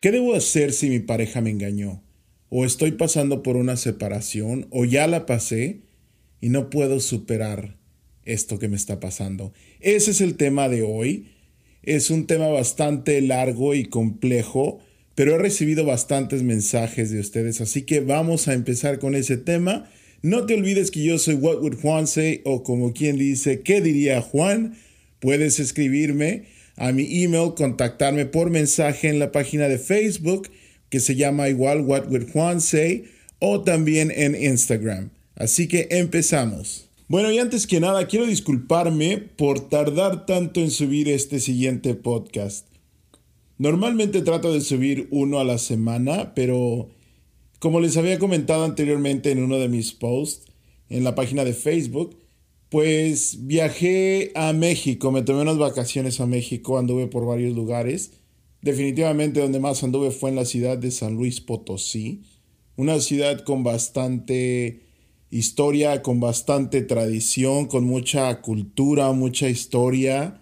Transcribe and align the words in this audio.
¿Qué 0.00 0.12
debo 0.12 0.34
hacer 0.34 0.72
si 0.72 0.88
mi 0.88 1.00
pareja 1.00 1.42
me 1.42 1.50
engañó? 1.50 2.02
¿O 2.48 2.64
estoy 2.64 2.92
pasando 2.92 3.42
por 3.42 3.56
una 3.56 3.76
separación? 3.76 4.66
¿O 4.70 4.86
ya 4.86 5.06
la 5.06 5.26
pasé 5.26 5.82
y 6.40 6.48
no 6.48 6.70
puedo 6.70 7.00
superar 7.00 7.76
esto 8.24 8.58
que 8.58 8.68
me 8.68 8.76
está 8.76 8.98
pasando? 8.98 9.52
Ese 9.78 10.12
es 10.12 10.22
el 10.22 10.36
tema 10.38 10.70
de 10.70 10.80
hoy. 10.80 11.26
Es 11.82 12.08
un 12.08 12.26
tema 12.26 12.48
bastante 12.48 13.20
largo 13.20 13.74
y 13.74 13.84
complejo, 13.84 14.78
pero 15.14 15.34
he 15.34 15.38
recibido 15.38 15.84
bastantes 15.84 16.42
mensajes 16.42 17.10
de 17.10 17.20
ustedes, 17.20 17.60
así 17.60 17.82
que 17.82 18.00
vamos 18.00 18.48
a 18.48 18.54
empezar 18.54 19.00
con 19.00 19.14
ese 19.14 19.36
tema. 19.36 19.90
No 20.22 20.46
te 20.46 20.54
olvides 20.54 20.90
que 20.90 21.04
yo 21.04 21.18
soy 21.18 21.34
What 21.34 21.60
Would 21.60 21.78
Juan 21.78 22.06
Say 22.06 22.40
o 22.46 22.62
como 22.62 22.94
quien 22.94 23.18
dice, 23.18 23.60
¿qué 23.60 23.82
diría 23.82 24.22
Juan? 24.22 24.78
Puedes 25.18 25.60
escribirme 25.60 26.44
a 26.80 26.92
mi 26.92 27.22
email, 27.22 27.52
contactarme 27.54 28.24
por 28.24 28.48
mensaje 28.48 29.10
en 29.10 29.18
la 29.18 29.32
página 29.32 29.68
de 29.68 29.78
Facebook 29.78 30.48
que 30.88 30.98
se 30.98 31.14
llama 31.14 31.50
igual 31.50 31.82
What 31.82 32.08
Would 32.08 32.32
Juan 32.32 32.62
Say 32.62 33.04
o 33.38 33.60
también 33.60 34.10
en 34.10 34.34
Instagram. 34.34 35.10
Así 35.36 35.68
que 35.68 35.88
empezamos. 35.90 36.88
Bueno, 37.06 37.30
y 37.30 37.38
antes 37.38 37.66
que 37.66 37.80
nada, 37.80 38.06
quiero 38.06 38.26
disculparme 38.26 39.18
por 39.18 39.68
tardar 39.68 40.24
tanto 40.24 40.60
en 40.60 40.70
subir 40.70 41.08
este 41.08 41.38
siguiente 41.38 41.94
podcast. 41.94 42.66
Normalmente 43.58 44.22
trato 44.22 44.50
de 44.50 44.62
subir 44.62 45.06
uno 45.10 45.38
a 45.38 45.44
la 45.44 45.58
semana, 45.58 46.34
pero 46.34 46.88
como 47.58 47.80
les 47.80 47.98
había 47.98 48.18
comentado 48.18 48.64
anteriormente 48.64 49.30
en 49.30 49.42
uno 49.42 49.58
de 49.58 49.68
mis 49.68 49.92
posts 49.92 50.46
en 50.88 51.04
la 51.04 51.14
página 51.14 51.44
de 51.44 51.52
Facebook, 51.52 52.16
pues 52.70 53.46
viajé 53.46 54.30
a 54.36 54.52
México, 54.52 55.10
me 55.10 55.22
tomé 55.22 55.42
unas 55.42 55.58
vacaciones 55.58 56.20
a 56.20 56.26
México, 56.26 56.78
anduve 56.78 57.08
por 57.08 57.26
varios 57.26 57.54
lugares. 57.54 58.12
Definitivamente 58.62 59.40
donde 59.40 59.58
más 59.58 59.82
anduve 59.82 60.12
fue 60.12 60.30
en 60.30 60.36
la 60.36 60.44
ciudad 60.44 60.78
de 60.78 60.90
San 60.92 61.14
Luis 61.14 61.40
Potosí, 61.40 62.22
una 62.76 63.00
ciudad 63.00 63.42
con 63.42 63.64
bastante 63.64 64.82
historia, 65.30 66.02
con 66.02 66.20
bastante 66.20 66.82
tradición, 66.82 67.66
con 67.66 67.84
mucha 67.84 68.40
cultura, 68.40 69.10
mucha 69.12 69.48
historia. 69.48 70.40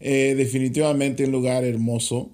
Eh, 0.00 0.34
definitivamente 0.36 1.26
un 1.26 1.32
lugar 1.32 1.64
hermoso. 1.64 2.30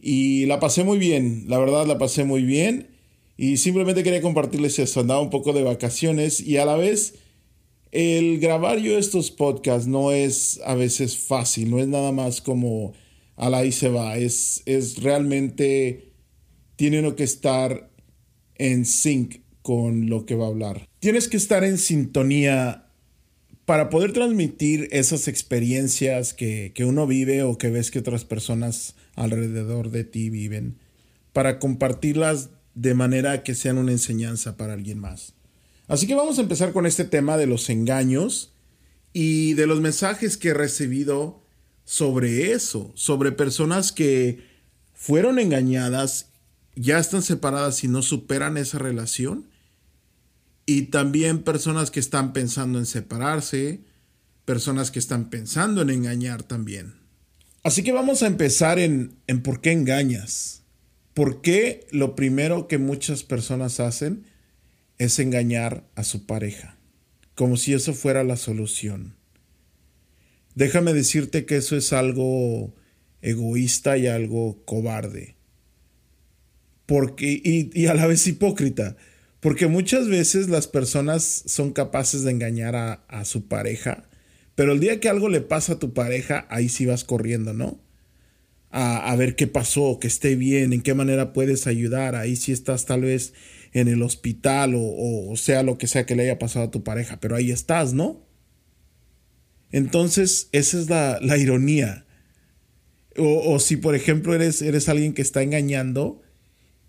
Y 0.00 0.46
la 0.46 0.58
pasé 0.58 0.82
muy 0.82 0.98
bien, 0.98 1.44
la 1.46 1.58
verdad 1.58 1.86
la 1.86 1.98
pasé 1.98 2.24
muy 2.24 2.42
bien. 2.42 2.88
Y 3.36 3.58
simplemente 3.58 4.02
quería 4.02 4.20
compartirles 4.20 4.78
eso, 4.80 5.00
andaba 5.00 5.20
un 5.20 5.30
poco 5.30 5.52
de 5.52 5.62
vacaciones 5.62 6.40
y 6.40 6.56
a 6.56 6.66
la 6.66 6.76
vez 6.76 7.14
el 7.92 8.38
grabar 8.38 8.78
yo 8.78 8.96
estos 8.98 9.30
podcasts 9.30 9.88
no 9.88 10.12
es 10.12 10.60
a 10.64 10.74
veces 10.74 11.16
fácil, 11.16 11.70
no 11.70 11.80
es 11.80 11.88
nada 11.88 12.12
más 12.12 12.40
como 12.40 12.92
a 13.36 13.50
la 13.50 13.64
y 13.64 13.72
se 13.72 13.88
va, 13.88 14.16
es, 14.16 14.62
es 14.66 15.02
realmente, 15.02 16.12
tiene 16.76 17.00
uno 17.00 17.16
que 17.16 17.24
estar 17.24 17.90
en 18.56 18.84
sync 18.84 19.40
con 19.62 20.08
lo 20.08 20.26
que 20.26 20.34
va 20.34 20.44
a 20.44 20.48
hablar. 20.48 20.88
Tienes 21.00 21.26
que 21.26 21.36
estar 21.36 21.64
en 21.64 21.78
sintonía 21.78 22.86
para 23.64 23.88
poder 23.88 24.12
transmitir 24.12 24.88
esas 24.90 25.26
experiencias 25.26 26.34
que, 26.34 26.72
que 26.74 26.84
uno 26.84 27.06
vive 27.06 27.42
o 27.42 27.56
que 27.56 27.70
ves 27.70 27.90
que 27.90 28.00
otras 28.00 28.24
personas 28.24 28.94
alrededor 29.14 29.90
de 29.90 30.04
ti 30.04 30.28
viven, 30.28 30.76
para 31.32 31.58
compartirlas 31.58 32.50
de 32.74 32.94
manera 32.94 33.42
que 33.42 33.54
sean 33.54 33.78
una 33.78 33.92
enseñanza 33.92 34.56
para 34.56 34.74
alguien 34.74 34.98
más. 34.98 35.34
Así 35.90 36.06
que 36.06 36.14
vamos 36.14 36.38
a 36.38 36.42
empezar 36.42 36.72
con 36.72 36.86
este 36.86 37.04
tema 37.04 37.36
de 37.36 37.48
los 37.48 37.68
engaños 37.68 38.52
y 39.12 39.54
de 39.54 39.66
los 39.66 39.80
mensajes 39.80 40.36
que 40.36 40.50
he 40.50 40.54
recibido 40.54 41.42
sobre 41.84 42.52
eso, 42.52 42.92
sobre 42.94 43.32
personas 43.32 43.90
que 43.90 44.38
fueron 44.94 45.40
engañadas, 45.40 46.30
ya 46.76 47.00
están 47.00 47.22
separadas 47.22 47.82
y 47.82 47.88
no 47.88 48.02
superan 48.02 48.56
esa 48.56 48.78
relación. 48.78 49.48
Y 50.64 50.82
también 50.82 51.42
personas 51.42 51.90
que 51.90 51.98
están 51.98 52.32
pensando 52.32 52.78
en 52.78 52.86
separarse, 52.86 53.80
personas 54.44 54.92
que 54.92 55.00
están 55.00 55.28
pensando 55.28 55.82
en 55.82 55.90
engañar 55.90 56.44
también. 56.44 57.00
Así 57.64 57.82
que 57.82 57.90
vamos 57.90 58.22
a 58.22 58.28
empezar 58.28 58.78
en, 58.78 59.16
por 59.42 59.60
qué 59.60 59.72
engañas. 59.72 60.62
¿Por 61.14 61.40
qué 61.40 61.88
lo 61.90 62.14
primero 62.14 62.68
que 62.68 62.78
muchas 62.78 63.24
personas 63.24 63.80
hacen 63.80 64.29
es 65.00 65.18
engañar 65.18 65.88
a 65.94 66.04
su 66.04 66.26
pareja, 66.26 66.76
como 67.34 67.56
si 67.56 67.72
eso 67.72 67.94
fuera 67.94 68.22
la 68.22 68.36
solución. 68.36 69.16
Déjame 70.54 70.92
decirte 70.92 71.46
que 71.46 71.56
eso 71.56 71.74
es 71.74 71.94
algo 71.94 72.74
egoísta 73.22 73.96
y 73.96 74.08
algo 74.08 74.62
cobarde. 74.66 75.36
Porque, 76.84 77.40
y, 77.42 77.70
y 77.72 77.86
a 77.86 77.94
la 77.94 78.06
vez 78.06 78.26
hipócrita, 78.26 78.98
porque 79.40 79.68
muchas 79.68 80.06
veces 80.06 80.50
las 80.50 80.66
personas 80.68 81.44
son 81.46 81.72
capaces 81.72 82.22
de 82.22 82.32
engañar 82.32 82.76
a, 82.76 82.92
a, 83.08 83.24
su 83.24 83.48
pareja, 83.48 84.06
pero 84.54 84.72
el 84.72 84.80
día 84.80 85.00
que 85.00 85.08
algo 85.08 85.30
le 85.30 85.40
pasa 85.40 85.74
a 85.74 85.78
tu 85.78 85.94
pareja, 85.94 86.46
ahí 86.50 86.68
sí 86.68 86.84
vas 86.84 87.04
corriendo, 87.04 87.54
¿no? 87.54 87.80
A, 88.70 89.10
a 89.10 89.16
ver 89.16 89.34
qué 89.34 89.46
pasó, 89.46 89.98
que 89.98 90.08
esté 90.08 90.36
bien, 90.36 90.74
en 90.74 90.82
qué 90.82 90.92
manera 90.92 91.32
puedes 91.32 91.66
ayudar, 91.66 92.16
ahí 92.16 92.36
sí 92.36 92.52
estás 92.52 92.84
tal 92.84 93.00
vez 93.00 93.32
en 93.72 93.88
el 93.88 94.02
hospital 94.02 94.74
o, 94.76 95.34
sea 95.36 95.62
lo 95.62 95.78
que 95.78 95.86
sea 95.86 96.06
que 96.06 96.16
le 96.16 96.24
haya 96.24 96.38
pasado 96.38 96.66
a 96.66 96.70
tu 96.70 96.82
pareja, 96.82 97.20
pero 97.20 97.36
ahí 97.36 97.50
estás, 97.50 97.92
¿no? 97.92 98.26
Entonces, 99.72 100.48
esa 100.52 100.78
es 100.78 100.90
la, 100.90 101.38
ironía. 101.38 102.04
O, 103.16 103.58
si, 103.60 103.76
por 103.76 103.94
ejemplo, 103.94 104.34
eres, 104.34 104.62
eres 104.62 104.88
alguien 104.88 105.12
que 105.12 105.22
está 105.22 105.42
engañando, 105.42 106.22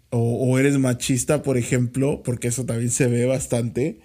o, 0.10 0.20
o, 0.20 0.60
eres 0.60 0.78
machista, 0.80 1.44
por 1.44 1.58
ejemplo, 1.58 2.24
porque 2.24 2.48
eso 2.48 2.66
también 2.66 2.90
se 2.90 3.08
ve 3.08 3.26
bastante, 3.26 4.00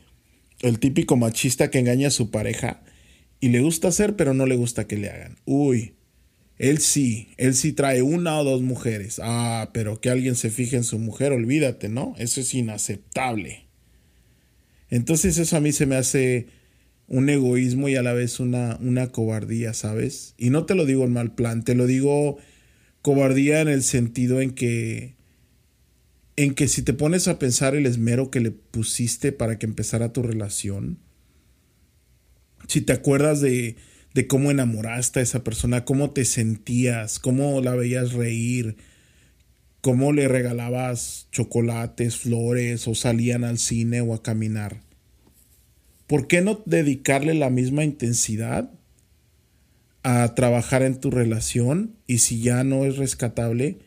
el 0.60 0.78
típico 0.78 1.16
machista 1.16 1.70
que 1.70 1.78
engaña 1.78 2.08
a 2.08 2.12
su 2.12 2.30
pareja 2.30 2.82
y 3.40 3.48
le 3.48 3.60
gusta 3.60 3.88
hacer, 3.88 4.16
pero 4.16 4.34
no 4.34 4.46
le 4.46 4.56
gusta 4.56 4.86
que 4.86 4.96
le 4.96 5.10
hagan. 5.10 5.38
Uy, 5.44 5.95
él 6.58 6.78
sí, 6.78 7.28
él 7.36 7.54
sí 7.54 7.72
trae 7.72 8.02
una 8.02 8.38
o 8.38 8.44
dos 8.44 8.62
mujeres. 8.62 9.20
Ah, 9.22 9.70
pero 9.74 10.00
que 10.00 10.10
alguien 10.10 10.36
se 10.36 10.50
fije 10.50 10.76
en 10.76 10.84
su 10.84 10.98
mujer, 10.98 11.32
olvídate, 11.32 11.88
¿no? 11.88 12.14
Eso 12.18 12.40
es 12.40 12.54
inaceptable. 12.54 13.66
Entonces 14.88 15.38
eso 15.38 15.56
a 15.56 15.60
mí 15.60 15.72
se 15.72 15.86
me 15.86 15.96
hace 15.96 16.46
un 17.08 17.28
egoísmo 17.28 17.88
y 17.88 17.96
a 17.96 18.02
la 18.02 18.12
vez 18.12 18.40
una, 18.40 18.78
una 18.80 19.08
cobardía, 19.08 19.74
¿sabes? 19.74 20.34
Y 20.38 20.50
no 20.50 20.64
te 20.64 20.74
lo 20.74 20.86
digo 20.86 21.04
en 21.04 21.12
mal 21.12 21.34
plan, 21.34 21.62
te 21.62 21.74
lo 21.74 21.86
digo 21.86 22.38
cobardía 23.02 23.60
en 23.60 23.68
el 23.68 23.82
sentido 23.82 24.40
en 24.40 24.50
que 24.50 25.14
en 26.34 26.54
que 26.54 26.68
si 26.68 26.82
te 26.82 26.92
pones 26.92 27.28
a 27.28 27.38
pensar 27.38 27.74
el 27.74 27.86
esmero 27.86 28.30
que 28.30 28.40
le 28.40 28.50
pusiste 28.50 29.32
para 29.32 29.58
que 29.58 29.64
empezara 29.64 30.12
tu 30.12 30.22
relación, 30.22 30.98
si 32.68 32.82
te 32.82 32.92
acuerdas 32.92 33.40
de 33.40 33.76
de 34.16 34.26
cómo 34.26 34.50
enamoraste 34.50 35.20
a 35.20 35.22
esa 35.22 35.44
persona, 35.44 35.84
cómo 35.84 36.10
te 36.10 36.24
sentías, 36.24 37.18
cómo 37.18 37.60
la 37.60 37.74
veías 37.74 38.14
reír, 38.14 38.78
cómo 39.82 40.14
le 40.14 40.26
regalabas 40.26 41.28
chocolates, 41.32 42.16
flores 42.16 42.88
o 42.88 42.94
salían 42.94 43.44
al 43.44 43.58
cine 43.58 44.00
o 44.00 44.14
a 44.14 44.22
caminar. 44.22 44.80
¿Por 46.06 46.28
qué 46.28 46.40
no 46.40 46.62
dedicarle 46.64 47.34
la 47.34 47.50
misma 47.50 47.84
intensidad 47.84 48.70
a 50.02 50.34
trabajar 50.34 50.80
en 50.80 50.98
tu 50.98 51.10
relación 51.10 51.94
y 52.06 52.18
si 52.18 52.40
ya 52.40 52.64
no 52.64 52.86
es 52.86 52.96
rescatable, 52.96 53.80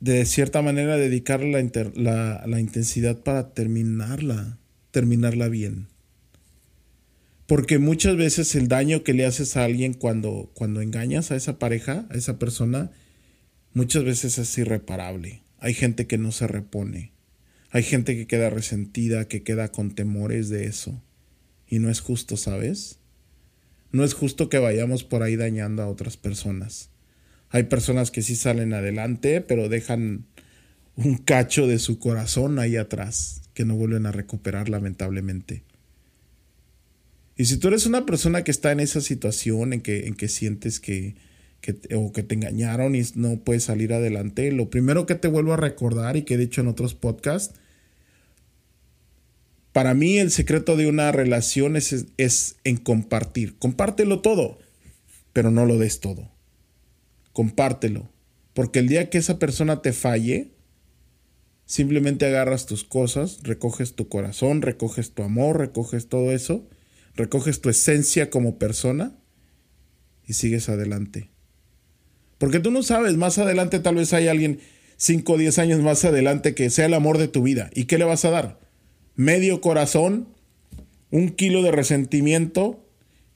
de 0.00 0.26
cierta 0.26 0.60
manera 0.60 0.96
dedicarle 0.96 1.52
la, 1.94 2.60
intensidad 2.60 3.16
para 3.20 3.54
terminarla, 3.54 4.58
terminarla 4.90 5.46
bien? 5.46 5.93
Porque 7.54 7.78
muchas 7.78 8.16
veces 8.16 8.56
el 8.56 8.66
daño 8.66 9.04
que 9.04 9.14
le 9.14 9.24
haces 9.24 9.56
a 9.56 9.62
alguien 9.62 9.94
cuando, 9.94 10.50
cuando 10.54 10.80
engañas 10.80 11.30
a 11.30 11.36
esa 11.36 11.60
pareja, 11.60 12.04
a 12.10 12.14
esa 12.14 12.36
persona, 12.36 12.90
muchas 13.74 14.02
veces 14.02 14.38
es 14.38 14.58
irreparable. 14.58 15.44
Hay 15.60 15.72
gente 15.72 16.08
que 16.08 16.18
no 16.18 16.32
se 16.32 16.48
repone. 16.48 17.12
Hay 17.70 17.84
gente 17.84 18.16
que 18.16 18.26
queda 18.26 18.50
resentida, 18.50 19.28
que 19.28 19.44
queda 19.44 19.70
con 19.70 19.94
temores 19.94 20.48
de 20.48 20.64
eso. 20.64 21.00
Y 21.68 21.78
no 21.78 21.90
es 21.90 22.00
justo, 22.00 22.36
¿sabes? 22.36 22.98
No 23.92 24.02
es 24.02 24.14
justo 24.14 24.48
que 24.48 24.58
vayamos 24.58 25.04
por 25.04 25.22
ahí 25.22 25.36
dañando 25.36 25.84
a 25.84 25.88
otras 25.88 26.16
personas. 26.16 26.90
Hay 27.50 27.62
personas 27.62 28.10
que 28.10 28.22
sí 28.22 28.34
salen 28.34 28.72
adelante, 28.74 29.40
pero 29.40 29.68
dejan 29.68 30.26
un 30.96 31.18
cacho 31.18 31.68
de 31.68 31.78
su 31.78 32.00
corazón 32.00 32.58
ahí 32.58 32.74
atrás, 32.74 33.42
que 33.54 33.64
no 33.64 33.76
vuelven 33.76 34.06
a 34.06 34.10
recuperar 34.10 34.68
lamentablemente. 34.68 35.62
Y 37.36 37.46
si 37.46 37.58
tú 37.58 37.68
eres 37.68 37.86
una 37.86 38.06
persona 38.06 38.44
que 38.44 38.50
está 38.50 38.72
en 38.72 38.80
esa 38.80 39.00
situación 39.00 39.72
en 39.72 39.80
que, 39.80 40.06
en 40.06 40.14
que 40.14 40.28
sientes 40.28 40.78
que, 40.78 41.16
que, 41.60 41.76
o 41.94 42.12
que 42.12 42.22
te 42.22 42.34
engañaron 42.34 42.94
y 42.94 43.02
no 43.14 43.40
puedes 43.42 43.64
salir 43.64 43.92
adelante, 43.92 44.52
lo 44.52 44.70
primero 44.70 45.06
que 45.06 45.16
te 45.16 45.28
vuelvo 45.28 45.52
a 45.52 45.56
recordar 45.56 46.16
y 46.16 46.22
que 46.22 46.34
he 46.34 46.38
dicho 46.38 46.60
en 46.60 46.68
otros 46.68 46.94
podcasts, 46.94 47.58
para 49.72 49.92
mí 49.94 50.18
el 50.18 50.30
secreto 50.30 50.76
de 50.76 50.86
una 50.86 51.10
relación 51.10 51.76
es, 51.76 52.06
es 52.16 52.56
en 52.62 52.76
compartir. 52.76 53.56
Compártelo 53.58 54.20
todo, 54.20 54.58
pero 55.32 55.50
no 55.50 55.66
lo 55.66 55.78
des 55.78 55.98
todo. 55.98 56.30
Compártelo. 57.32 58.08
Porque 58.52 58.78
el 58.78 58.86
día 58.86 59.10
que 59.10 59.18
esa 59.18 59.40
persona 59.40 59.82
te 59.82 59.92
falle, 59.92 60.52
simplemente 61.66 62.24
agarras 62.24 62.66
tus 62.66 62.84
cosas, 62.84 63.40
recoges 63.42 63.94
tu 63.94 64.08
corazón, 64.08 64.62
recoges 64.62 65.10
tu 65.10 65.24
amor, 65.24 65.58
recoges 65.58 66.08
todo 66.08 66.30
eso, 66.30 66.68
recoges 67.14 67.60
tu 67.60 67.68
esencia 67.68 68.30
como 68.30 68.58
persona 68.58 69.18
y 70.26 70.34
sigues 70.34 70.68
adelante. 70.68 71.30
Porque 72.38 72.60
tú 72.60 72.70
no 72.70 72.82
sabes, 72.82 73.16
más 73.16 73.38
adelante 73.38 73.78
tal 73.78 73.96
vez 73.96 74.12
hay 74.12 74.28
alguien 74.28 74.60
5 74.96 75.32
o 75.32 75.38
10 75.38 75.58
años 75.58 75.80
más 75.80 76.04
adelante 76.04 76.54
que 76.54 76.70
sea 76.70 76.86
el 76.86 76.94
amor 76.94 77.18
de 77.18 77.28
tu 77.28 77.42
vida. 77.42 77.70
¿Y 77.74 77.84
qué 77.84 77.98
le 77.98 78.04
vas 78.04 78.24
a 78.24 78.30
dar? 78.30 78.60
Medio 79.16 79.60
corazón, 79.60 80.28
un 81.10 81.30
kilo 81.30 81.62
de 81.62 81.70
resentimiento 81.70 82.88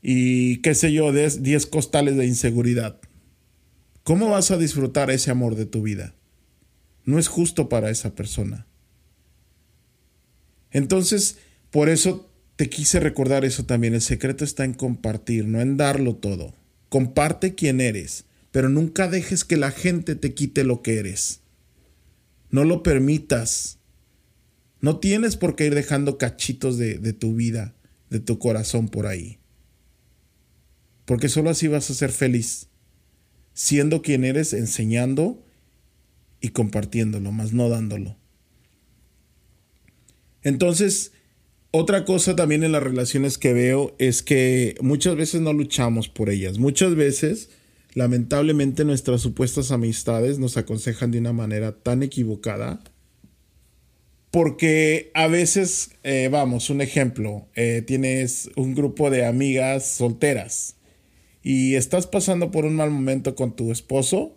y 0.03 0.59
qué 0.59 0.75
sé 0.75 0.93
yo, 0.93 1.13
10 1.13 1.67
costales 1.67 2.17
de 2.17 2.27
inseguridad. 2.27 3.01
¿Cómo 4.03 4.31
vas 4.31 4.51
a 4.51 4.57
disfrutar 4.57 5.11
ese 5.11 5.31
amor 5.31 5.55
de 5.55 5.67
tu 5.67 5.83
vida? 5.83 6.15
No 7.05 7.19
es 7.19 7.29
justo 7.29 7.69
para 7.69 7.91
esa 7.91 8.15
persona. 8.15 8.67
Entonces, 10.71 11.39
por 11.71 11.89
eso 11.89 12.28
te 12.59 12.69
quise 12.69 12.99
recordar 12.99 13.45
eso 13.45 13.67
también. 13.67 13.95
El 13.95 14.03
secreto 14.03 14.43
está 14.43 14.65
en 14.65 14.75
compartir, 14.75 15.47
no 15.47 15.61
en 15.61 15.77
darlo 15.77 16.17
todo. 16.17 16.57
Comparte 16.89 17.55
quién 17.55 17.81
eres, 17.81 18.25
pero 18.51 18.69
nunca 18.69 19.07
dejes 19.07 19.45
que 19.45 19.57
la 19.57 19.71
gente 19.71 20.17
te 20.17 20.35
quite 20.35 20.65
lo 20.65 20.83
que 20.83 20.99
eres. 20.99 21.43
No 22.51 22.65
lo 22.65 22.83
permitas. 22.83 23.79
No 24.81 24.99
tienes 24.99 25.37
por 25.37 25.55
qué 25.55 25.67
ir 25.67 25.75
dejando 25.77 26.19
cachitos 26.19 26.79
de, 26.79 27.13
tu 27.13 27.37
vida, 27.37 27.77
de 28.11 28.19
tu 28.19 28.41
corazón 28.41 28.89
por 28.89 29.07
ahí. 29.07 29.39
Porque 31.05 31.29
solo 31.29 31.51
así 31.51 31.69
vas 31.69 31.89
a 31.91 31.95
ser 31.95 32.11
feliz 32.11 32.67
siendo 33.55 34.03
quien 34.03 34.25
eres, 34.25 34.53
enseñando 34.53 35.47
y 36.41 36.49
compartiéndolo, 36.49 37.31
más 37.31 37.53
no 37.53 37.69
dándolo. 37.69 38.17
Entonces, 40.43 41.13
otra 41.71 42.05
cosa 42.05 42.35
también 42.35 42.65
en 42.65 42.73
las 42.73 42.83
relaciones 42.83 43.37
que 43.37 43.53
veo 43.53 43.95
es 43.99 44.23
que 44.23 44.75
muchas 44.81 45.17
veces 45.17 45.41
no 45.41 45.53
luchamos 45.53 46.09
por 46.09 46.31
ellas. 46.31 46.59
Muchas 46.59 46.95
veces, 46.95 47.51
lamentablemente, 47.95 48.85
nuestras 48.85 49.21
supuestas 49.21 49.71
amistades 49.71 50.39
nos 50.39 50.57
aconsejan 50.57 51.11
de 51.11 51.19
una 51.19 51.33
manera 51.33 51.73
tan 51.73 52.03
equivocada. 52.03 52.81
Porque 54.31 55.11
a 55.15 55.27
veces, 55.27 55.91
eh, 56.05 56.29
vamos, 56.31 56.71
un 56.71 56.81
ejemplo, 56.81 57.49
eh, 57.55 57.83
tienes 57.87 58.51
un 58.57 58.75
grupo 58.75 59.11
de 59.11 59.25
amigas 59.25 59.87
solteras 59.87 60.77
y 61.43 61.77
estás 61.77 62.07
pasando 62.07 62.51
por 62.51 62.65
un 62.65 62.77
mal 62.77 62.91
momento 62.91 63.35
con 63.35 63.57
tu 63.57 63.73
esposo 63.73 64.37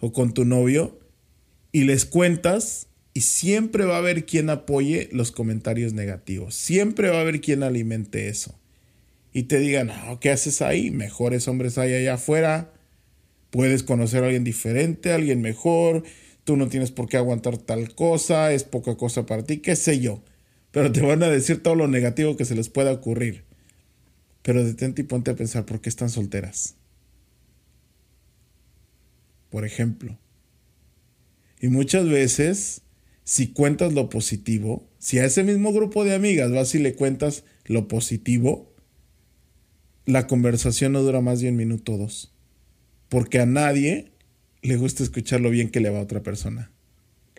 o 0.00 0.12
con 0.12 0.32
tu 0.32 0.44
novio 0.44 0.98
y 1.72 1.84
les 1.84 2.06
cuentas 2.06 2.88
y 3.12 3.22
siempre 3.22 3.84
va 3.84 3.96
a 3.96 3.98
haber 3.98 4.24
quien 4.24 4.50
apoye 4.50 5.08
los 5.12 5.32
comentarios 5.32 5.92
negativos. 5.92 6.54
Siempre 6.54 7.10
va 7.10 7.18
a 7.18 7.20
haber 7.22 7.40
quien 7.40 7.62
alimente 7.62 8.28
eso. 8.28 8.58
Y 9.32 9.44
te 9.44 9.58
digan, 9.58 9.88
no, 9.88 10.20
¿qué 10.20 10.30
haces 10.30 10.62
ahí? 10.62 10.90
Mejores 10.90 11.48
hombres 11.48 11.78
hay 11.78 11.94
allá 11.94 12.14
afuera. 12.14 12.72
Puedes 13.50 13.82
conocer 13.82 14.22
a 14.22 14.26
alguien 14.26 14.44
diferente, 14.44 15.12
a 15.12 15.16
alguien 15.16 15.40
mejor. 15.40 16.04
Tú 16.44 16.56
no 16.56 16.68
tienes 16.68 16.90
por 16.90 17.08
qué 17.08 17.16
aguantar 17.16 17.58
tal 17.58 17.94
cosa. 17.94 18.52
Es 18.52 18.64
poca 18.64 18.96
cosa 18.96 19.26
para 19.26 19.44
ti, 19.44 19.58
qué 19.58 19.76
sé 19.76 20.00
yo. 20.00 20.22
Pero 20.70 20.92
te 20.92 21.00
van 21.00 21.22
a 21.22 21.28
decir 21.28 21.62
todo 21.62 21.74
lo 21.74 21.88
negativo 21.88 22.36
que 22.36 22.44
se 22.44 22.54
les 22.54 22.68
pueda 22.68 22.92
ocurrir. 22.92 23.44
Pero 24.42 24.64
detente 24.64 25.02
y 25.02 25.04
ponte 25.04 25.32
a 25.32 25.36
pensar 25.36 25.66
por 25.66 25.80
qué 25.80 25.88
están 25.88 26.10
solteras. 26.10 26.76
Por 29.50 29.64
ejemplo. 29.64 30.16
Y 31.60 31.68
muchas 31.68 32.08
veces, 32.08 32.82
si 33.30 33.52
cuentas 33.52 33.92
lo 33.92 34.08
positivo, 34.08 34.88
si 34.98 35.20
a 35.20 35.24
ese 35.24 35.44
mismo 35.44 35.72
grupo 35.72 36.04
de 36.04 36.16
amigas 36.16 36.50
vas 36.50 36.74
y 36.74 36.80
le 36.80 36.94
cuentas 36.94 37.44
lo 37.64 37.86
positivo, 37.86 38.74
la 40.04 40.26
conversación 40.26 40.90
no 40.90 41.02
dura 41.02 41.20
más 41.20 41.38
de 41.40 41.50
un 41.50 41.56
minuto 41.56 41.92
o 41.92 41.98
dos. 41.98 42.34
Porque 43.08 43.38
a 43.38 43.46
nadie 43.46 44.10
le 44.62 44.74
gusta 44.76 45.04
escuchar 45.04 45.40
lo 45.40 45.50
bien 45.50 45.70
que 45.70 45.78
le 45.78 45.90
va 45.90 46.00
a 46.00 46.02
otra 46.02 46.24
persona. 46.24 46.72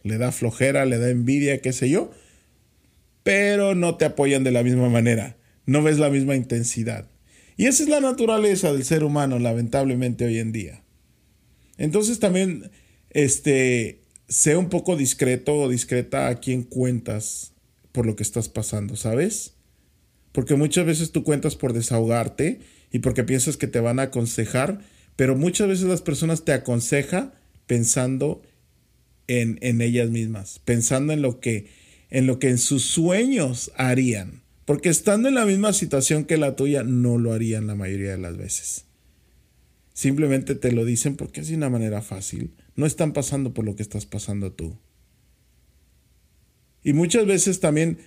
Le 0.01 0.17
da 0.17 0.31
flojera, 0.31 0.85
le 0.85 0.97
da 0.97 1.09
envidia, 1.09 1.59
qué 1.59 1.73
sé 1.73 1.89
yo, 1.89 2.11
pero 3.23 3.75
no 3.75 3.97
te 3.97 4.05
apoyan 4.05 4.45
de 4.45 4.51
la 4.51 4.63
misma 4.63 4.87
manera 4.87 5.35
no 5.65 5.83
ves 5.83 5.99
la 5.99 6.09
misma 6.09 6.35
intensidad. 6.35 7.09
Y 7.57 7.65
esa 7.65 7.83
es 7.83 7.89
la 7.89 7.99
naturaleza 7.99 8.71
del 8.71 8.83
ser 8.83 9.03
humano, 9.03 9.39
lamentablemente, 9.39 10.25
hoy 10.25 10.39
en 10.39 10.51
día. 10.51 10.83
Entonces 11.77 12.19
también, 12.19 12.71
este, 13.09 14.00
sea 14.31 14.57
un 14.57 14.69
poco 14.69 14.95
discreto 14.95 15.53
o 15.55 15.67
discreta 15.67 16.29
a 16.29 16.39
quien 16.39 16.63
cuentas 16.63 17.51
por 17.91 18.05
lo 18.05 18.15
que 18.15 18.23
estás 18.23 18.47
pasando, 18.47 18.95
¿sabes? 18.95 19.55
Porque 20.31 20.55
muchas 20.55 20.85
veces 20.85 21.11
tú 21.11 21.25
cuentas 21.25 21.57
por 21.57 21.73
desahogarte 21.73 22.61
y 22.93 22.99
porque 22.99 23.25
piensas 23.25 23.57
que 23.57 23.67
te 23.67 23.81
van 23.81 23.99
a 23.99 24.03
aconsejar, 24.03 24.79
pero 25.17 25.35
muchas 25.35 25.67
veces 25.67 25.85
las 25.85 26.01
personas 26.01 26.45
te 26.45 26.53
aconsejan 26.53 27.33
pensando 27.67 28.41
en, 29.27 29.59
en 29.61 29.81
ellas 29.81 30.09
mismas, 30.09 30.59
pensando 30.63 31.11
en 31.11 31.21
lo 31.21 31.41
que 31.41 31.67
en 32.09 32.25
lo 32.25 32.39
que 32.39 32.49
en 32.49 32.57
sus 32.57 32.83
sueños 32.83 33.71
harían. 33.75 34.43
Porque 34.63 34.89
estando 34.89 35.27
en 35.27 35.35
la 35.35 35.45
misma 35.45 35.73
situación 35.73 36.23
que 36.23 36.37
la 36.37 36.55
tuya, 36.55 36.83
no 36.83 37.17
lo 37.17 37.33
harían 37.33 37.67
la 37.67 37.75
mayoría 37.75 38.11
de 38.11 38.17
las 38.17 38.37
veces. 38.37 38.85
Simplemente 39.93 40.55
te 40.55 40.71
lo 40.71 40.85
dicen 40.85 41.15
porque 41.15 41.41
es 41.41 41.49
de 41.49 41.55
una 41.55 41.69
manera 41.69 42.01
fácil. 42.01 42.51
No 42.81 42.87
están 42.87 43.13
pasando 43.13 43.53
por 43.53 43.63
lo 43.63 43.75
que 43.75 43.83
estás 43.83 44.07
pasando 44.07 44.53
tú. 44.53 44.75
Y 46.81 46.93
muchas 46.93 47.27
veces 47.27 47.59
también 47.59 47.99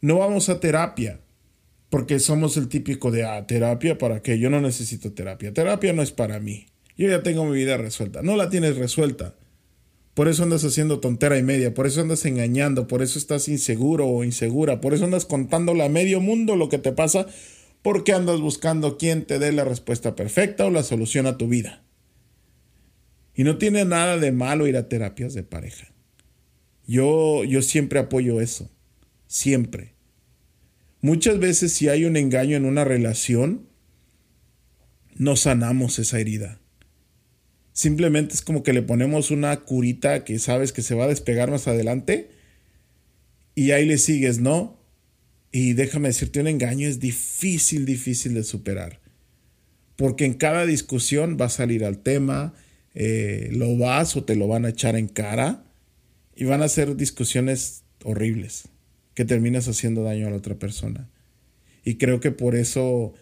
no 0.00 0.18
vamos 0.18 0.48
a 0.48 0.58
terapia 0.58 1.20
porque 1.90 2.18
somos 2.18 2.56
el 2.56 2.66
típico 2.66 3.12
de, 3.12 3.24
ah, 3.24 3.46
terapia 3.46 3.98
para 3.98 4.22
qué, 4.22 4.40
yo 4.40 4.50
no 4.50 4.60
necesito 4.60 5.12
terapia. 5.12 5.54
Terapia 5.54 5.92
no 5.92 6.02
es 6.02 6.10
para 6.10 6.40
mí. 6.40 6.66
Yo 6.96 7.08
ya 7.08 7.22
tengo 7.22 7.44
mi 7.44 7.54
vida 7.54 7.76
resuelta. 7.76 8.20
No 8.22 8.34
la 8.34 8.50
tienes 8.50 8.76
resuelta. 8.76 9.36
Por 10.14 10.26
eso 10.26 10.42
andas 10.42 10.64
haciendo 10.64 10.98
tontera 10.98 11.38
y 11.38 11.44
media, 11.44 11.72
por 11.72 11.86
eso 11.86 12.00
andas 12.00 12.24
engañando, 12.24 12.88
por 12.88 13.02
eso 13.02 13.20
estás 13.20 13.46
inseguro 13.46 14.08
o 14.08 14.24
insegura, 14.24 14.80
por 14.80 14.92
eso 14.92 15.04
andas 15.04 15.24
contándole 15.24 15.84
a 15.84 15.88
medio 15.88 16.20
mundo 16.20 16.56
lo 16.56 16.68
que 16.68 16.78
te 16.78 16.90
pasa, 16.90 17.28
porque 17.80 18.12
andas 18.12 18.40
buscando 18.40 18.98
quien 18.98 19.24
te 19.24 19.38
dé 19.38 19.52
la 19.52 19.64
respuesta 19.64 20.16
perfecta 20.16 20.66
o 20.66 20.70
la 20.70 20.82
solución 20.82 21.28
a 21.28 21.38
tu 21.38 21.46
vida. 21.46 21.85
Y 23.36 23.44
no 23.44 23.58
tiene 23.58 23.84
nada 23.84 24.16
de 24.16 24.32
malo 24.32 24.66
ir 24.66 24.76
a 24.76 24.88
terapias 24.88 25.34
de 25.34 25.42
pareja. 25.42 25.92
Yo, 26.86 27.44
yo 27.44 27.62
siempre 27.62 27.98
apoyo 27.98 28.40
eso, 28.40 28.70
siempre. 29.26 29.94
Muchas 31.02 31.38
veces 31.38 31.72
si 31.72 31.88
hay 31.88 32.06
un 32.06 32.16
engaño 32.16 32.56
en 32.56 32.64
una 32.64 32.84
relación, 32.84 33.68
no 35.14 35.36
sanamos 35.36 35.98
esa 35.98 36.18
herida. 36.18 36.60
Simplemente 37.72 38.34
es 38.34 38.40
como 38.40 38.62
que 38.62 38.72
le 38.72 38.82
ponemos 38.82 39.30
una 39.30 39.54
curita 39.60 40.24
que 40.24 40.38
sabes 40.38 40.72
que 40.72 40.82
se 40.82 40.94
va 40.94 41.04
a 41.04 41.08
despegar 41.08 41.50
más 41.50 41.68
adelante 41.68 42.30
y 43.54 43.72
ahí 43.72 43.84
le 43.84 43.98
sigues, 43.98 44.38
¿no? 44.38 44.80
Y 45.52 45.74
déjame 45.74 46.08
decirte, 46.08 46.40
un 46.40 46.48
engaño 46.48 46.88
es 46.88 47.00
difícil, 47.00 47.84
difícil 47.84 48.32
de 48.32 48.44
superar. 48.44 49.00
Porque 49.96 50.24
en 50.24 50.34
cada 50.34 50.64
discusión 50.64 51.36
va 51.40 51.46
a 51.46 51.50
salir 51.50 51.84
al 51.84 51.98
tema, 51.98 52.54
eh, 52.98 53.50
lo 53.52 53.76
vas 53.76 54.16
o 54.16 54.24
te 54.24 54.36
lo 54.36 54.48
van 54.48 54.64
a 54.64 54.70
echar 54.70 54.96
en 54.96 55.06
cara 55.06 55.62
y 56.34 56.44
van 56.44 56.62
a 56.62 56.68
ser 56.68 56.96
discusiones 56.96 57.84
horribles 58.02 58.70
que 59.12 59.26
terminas 59.26 59.68
haciendo 59.68 60.02
daño 60.02 60.26
a 60.26 60.30
la 60.30 60.36
otra 60.36 60.54
persona. 60.54 61.10
Y 61.84 61.96
creo 61.96 62.20
que 62.20 62.30
por 62.30 62.56
eso 62.56 63.12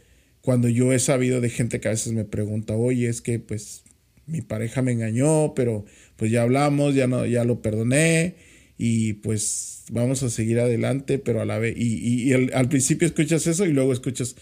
cuando 0.40 0.68
yo 0.68 0.92
he 0.92 1.00
sabido 1.00 1.40
de 1.40 1.50
gente 1.50 1.80
que 1.80 1.88
a 1.88 1.90
veces 1.90 2.12
me 2.12 2.24
pregunta, 2.24 2.76
oye, 2.76 3.08
es 3.08 3.20
que 3.20 3.40
pues 3.40 3.82
mi 4.26 4.42
pareja 4.42 4.80
me 4.80 4.92
engañó, 4.92 5.54
pero 5.54 5.84
pues 6.16 6.30
ya 6.30 6.42
hablamos, 6.42 6.94
ya 6.94 7.08
no, 7.08 7.26
ya 7.26 7.44
lo 7.44 7.60
perdoné 7.60 8.36
y 8.78 9.14
pues 9.14 9.84
vamos 9.90 10.22
a 10.22 10.30
seguir 10.30 10.60
adelante, 10.60 11.18
pero 11.18 11.40
a 11.40 11.44
la 11.44 11.58
vez, 11.58 11.74
y, 11.76 12.32
al 12.32 12.68
principio 12.68 13.06
escuchas 13.06 13.46
eso 13.48 13.66
y 13.66 13.72
luego 13.72 13.92
escuchas, 13.92 14.36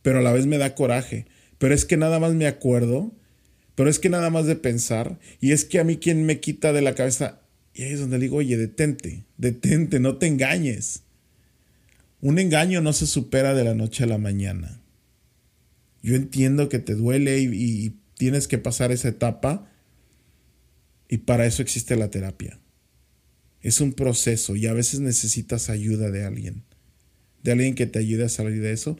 pero 0.00 0.20
a 0.20 0.22
la 0.22 0.32
vez 0.32 0.46
me 0.46 0.56
da 0.56 0.74
coraje, 0.74 1.26
pero 1.58 1.74
es 1.74 1.84
que 1.84 1.98
nada 1.98 2.18
más 2.18 2.32
me 2.32 2.46
acuerdo, 2.46 3.12
pero 3.74 3.90
es 3.90 3.98
que 3.98 4.08
nada 4.08 4.30
más 4.30 4.46
de 4.46 4.56
pensar, 4.56 5.18
y 5.40 5.52
es 5.52 5.64
que 5.64 5.78
a 5.78 5.84
mí 5.84 5.96
quien 5.96 6.26
me 6.26 6.40
quita 6.40 6.72
de 6.72 6.82
la 6.82 6.94
cabeza, 6.94 7.40
y 7.74 7.82
ahí 7.82 7.92
es 7.92 8.00
donde 8.00 8.18
digo, 8.18 8.36
oye, 8.36 8.56
detente, 8.56 9.24
detente, 9.36 10.00
no 10.00 10.16
te 10.16 10.26
engañes. 10.26 11.02
Un 12.20 12.38
engaño 12.38 12.80
no 12.80 12.92
se 12.92 13.06
supera 13.06 13.52
de 13.54 13.64
la 13.64 13.74
noche 13.74 14.04
a 14.04 14.06
la 14.06 14.18
mañana. 14.18 14.80
Yo 16.02 16.14
entiendo 16.14 16.68
que 16.68 16.78
te 16.78 16.94
duele 16.94 17.40
y 17.40 17.96
tienes 18.16 18.48
que 18.48 18.58
pasar 18.58 18.92
esa 18.92 19.08
etapa 19.08 19.70
y 21.08 21.18
para 21.18 21.46
eso 21.46 21.62
existe 21.62 21.96
la 21.96 22.10
terapia. 22.10 22.58
Es 23.60 23.80
un 23.80 23.92
proceso 23.92 24.56
y 24.56 24.66
a 24.66 24.72
veces 24.72 25.00
necesitas 25.00 25.70
ayuda 25.70 26.10
de 26.10 26.24
alguien, 26.24 26.64
de 27.42 27.52
alguien 27.52 27.74
que 27.74 27.86
te 27.86 27.98
ayude 27.98 28.24
a 28.24 28.28
salir 28.28 28.60
de 28.60 28.72
eso 28.72 28.98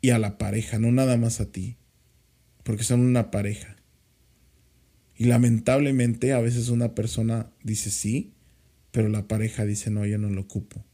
y 0.00 0.10
a 0.10 0.18
la 0.18 0.38
pareja, 0.38 0.78
no 0.78 0.92
nada 0.92 1.16
más 1.16 1.40
a 1.40 1.50
ti, 1.50 1.76
porque 2.64 2.82
son 2.82 3.00
una 3.00 3.30
pareja. 3.30 3.76
Y 5.16 5.24
lamentablemente 5.26 6.32
a 6.32 6.40
veces 6.40 6.70
una 6.70 6.94
persona 6.94 7.52
dice 7.62 7.90
sí, 7.90 8.32
pero 8.90 9.08
la 9.08 9.28
pareja 9.28 9.64
dice 9.64 9.90
no, 9.90 10.04
yo 10.04 10.18
no 10.18 10.28
lo 10.28 10.40
ocupo. 10.40 10.84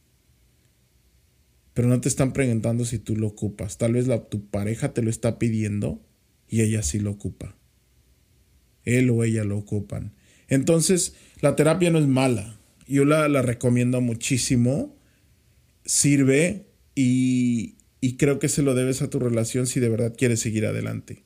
Pero 1.73 1.89
no 1.89 2.01
te 2.01 2.09
están 2.09 2.33
preguntando 2.33 2.85
si 2.85 2.99
tú 2.99 3.17
lo 3.17 3.29
ocupas. 3.29 3.79
Tal 3.79 3.95
vez 3.95 4.07
tu 4.29 4.47
pareja 4.47 4.93
te 4.93 5.03
lo 5.03 5.09
está 5.09 5.39
pidiendo 5.39 6.05
y 6.49 6.61
ella 6.61 6.83
sí 6.83 6.99
lo 6.99 7.13
ocupa. 7.13 7.57
Él 8.85 9.09
o 9.09 9.25
ella 9.25 9.45
lo 9.45 9.57
ocupan. 9.57 10.13
Entonces, 10.49 11.15
la 11.41 11.57
terapia 11.57 11.91
no 11.91 11.99
es 11.99 12.07
mala. 12.07 12.59
Yo 12.89 13.05
la, 13.05 13.29
recomiendo 13.41 14.01
muchísimo. 14.01 14.97
Sirve 15.85 16.67
y 16.95 17.77
creo 18.19 18.39
que 18.39 18.49
se 18.49 18.63
lo 18.63 18.75
debes 18.75 19.01
a 19.01 19.09
tu 19.09 19.21
relación 19.21 19.67
si 19.67 19.81
de 19.81 19.89
verdad 19.89 20.15
quieres 20.17 20.41
seguir 20.41 20.67
adelante. 20.67 21.23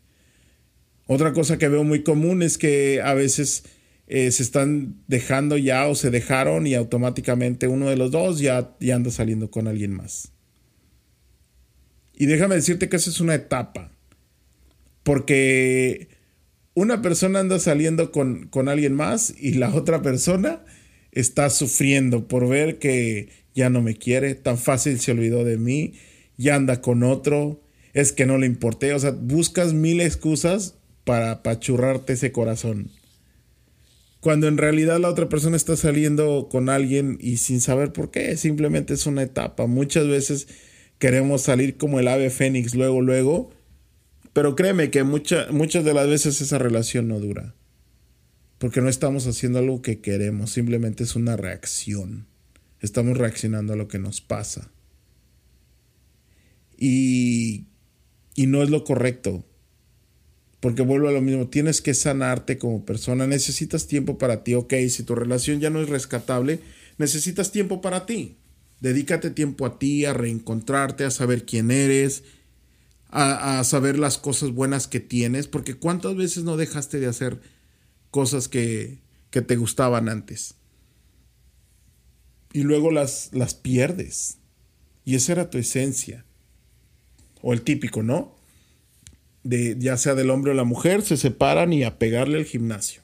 Otra 1.07 1.33
cosa 1.33 1.59
que 1.59 1.69
veo 1.69 1.85
muy 1.85 2.03
común 2.03 2.43
es 2.43 2.57
que 2.57 3.03
a 3.03 3.15
veces 3.15 3.65
eh, 4.07 4.31
se 4.31 4.43
están 4.43 5.03
dejando 5.07 5.57
ya 5.57 5.87
o 5.87 5.95
se 5.95 6.11
dejaron 6.11 6.67
y 6.67 6.75
automáticamente 6.75 7.69
uno 7.69 7.89
de 7.89 7.97
los 7.97 8.11
dos 8.11 8.39
ya, 8.39 8.77
anda 8.93 9.11
saliendo 9.11 9.51
con 9.51 9.67
alguien 9.67 9.93
más. 9.93 10.33
Y 12.15 12.27
déjame 12.27 12.55
decirte 12.55 12.89
que 12.89 12.97
esa 12.97 13.11
es 13.11 13.21
una 13.21 13.35
etapa. 13.35 13.91
Porque 15.03 16.09
una 16.75 17.03
persona 17.03 17.41
anda 17.41 17.59
saliendo 17.59 18.13
con, 18.13 18.49
con 18.49 18.69
alguien 18.69 18.95
más 18.95 19.35
y 19.39 19.55
la 19.55 19.75
otra 19.75 20.01
persona 20.01 20.65
está 21.13 21.51
sufriendo 21.51 22.29
por 22.29 22.49
ver 22.49 22.79
que 22.79 23.29
ya 23.55 23.69
no 23.69 23.83
me 23.83 23.97
quiere, 23.97 24.35
tan 24.35 24.59
fácil 24.59 24.99
se 24.99 25.13
olvidó 25.13 25.45
de 25.45 25.59
mí, 25.59 25.95
ya 26.37 26.57
anda 26.57 26.81
con 26.81 27.03
otro, 27.03 27.63
es 27.93 28.13
que 28.13 28.27
no 28.27 28.39
le 28.39 28.47
importé. 28.47 28.95
O 28.95 28.99
sea, 28.99 29.11
buscas 29.11 29.73
mil 29.73 30.01
excusas 30.01 30.77
para 31.05 31.31
apachurrarte 31.31 32.15
ese 32.15 32.33
corazón. 32.33 32.91
Cuando 34.21 34.49
en 34.49 34.57
realidad 34.57 34.99
la 35.01 35.11
otra 35.11 35.29
persona 35.29 35.57
está 35.57 35.77
saliendo 35.77 36.49
con 36.51 36.71
alguien 36.71 37.19
y 37.21 37.37
sin 37.37 37.61
saber 37.61 37.93
por 37.93 38.11
qué, 38.11 38.37
simplemente 38.39 38.95
es 38.95 39.07
una 39.07 39.23
etapa. 39.23 39.67
Muchas 39.67 40.09
veces 40.09 40.49
queremos 40.99 41.43
salir 41.43 41.77
como 41.77 42.01
el 42.01 42.09
ave 42.09 42.31
fénix 42.31 42.75
luego, 42.75 43.03
luego, 43.03 43.51
pero 44.33 44.57
créeme 44.57 44.91
que 44.91 45.05
muchas 45.05 45.85
de 45.85 45.95
las 45.95 46.09
veces 46.09 46.41
esa 46.41 46.59
relación 46.59 47.07
no 47.07 47.21
dura. 47.21 47.55
Porque 48.57 48.81
no 48.81 48.89
estamos 48.89 49.27
haciendo 49.27 49.59
algo 49.59 49.83
que 49.83 50.01
queremos, 50.01 50.53
simplemente 50.53 51.05
es 51.05 51.17
una 51.17 51.37
reacción. 51.37 52.27
Estamos 52.81 53.19
reaccionando 53.19 53.75
a 53.75 53.77
lo 53.77 53.89
que 53.89 53.99
nos 53.99 54.23
pasa. 54.23 54.71
Y, 56.79 57.67
y 58.35 58.47
no 58.47 58.63
es 58.63 58.71
lo 58.71 58.85
correcto 58.85 59.45
porque 60.65 60.81
vuelvo 60.81 61.09
a 61.09 61.13
lo 61.13 61.21
mismo, 61.21 61.49
tienes 61.49 61.83
que 61.83 61.93
sanarte 61.93 62.57
como 62.57 62.87
persona, 62.87 63.27
necesitas 63.27 63.87
tiempo 63.87 64.17
para 64.17 64.45
ti, 64.45 64.55
ok, 64.55 64.73
si 64.89 65.03
tu 65.03 65.15
relación 65.15 65.61
ya 65.61 65.69
no 65.69 65.83
es 65.83 65.91
rescatable, 65.91 66.59
necesitas 66.97 67.53
tiempo 67.53 67.83
para 67.83 68.07
ti. 68.07 68.39
Dedícate 68.81 69.29
tiempo 69.29 69.67
a 69.67 69.79
ti, 69.79 70.07
a 70.07 70.15
reencontrarte, 70.15 71.05
a 71.05 71.11
saber 71.11 71.45
quién 71.45 71.71
eres, 71.71 72.25
a, 73.11 73.63
saber 73.63 73.99
las 73.99 74.17
cosas 74.17 74.53
buenas 74.53 74.89
que 74.89 75.01
tienes, 75.01 75.49
porque 75.49 75.75
cuántas 75.75 76.17
veces 76.17 76.45
no 76.45 76.57
dejaste 76.57 76.99
de 76.99 77.09
hacer 77.09 77.43
cosas 78.11 78.49
que, 78.49 79.03
que 79.29 79.43
te 79.43 79.57
gustaban 79.57 80.09
antes. 80.09 80.55
Y 82.55 82.63
luego 82.63 82.91
las, 82.91 83.29
las 83.35 83.53
pierdes. 83.53 84.39
Y 85.05 85.17
esa 85.17 85.33
era 85.33 85.51
tu 85.51 85.59
esencia. 85.59 86.25
O 87.43 87.53
el 87.53 87.61
típico, 87.61 88.03
¿no? 88.03 88.43
De 89.45 89.77
ya 89.79 89.97
sea 89.97 90.15
del 90.15 90.31
hombre 90.31 90.51
o 90.51 90.55
la 90.55 90.65
mujer, 90.65 91.03
se 91.03 91.17
separan 91.17 91.73
y 91.73 91.85
a 91.85 91.99
pegarle 91.99 92.39
al 92.39 92.45
gimnasio. 92.45 93.03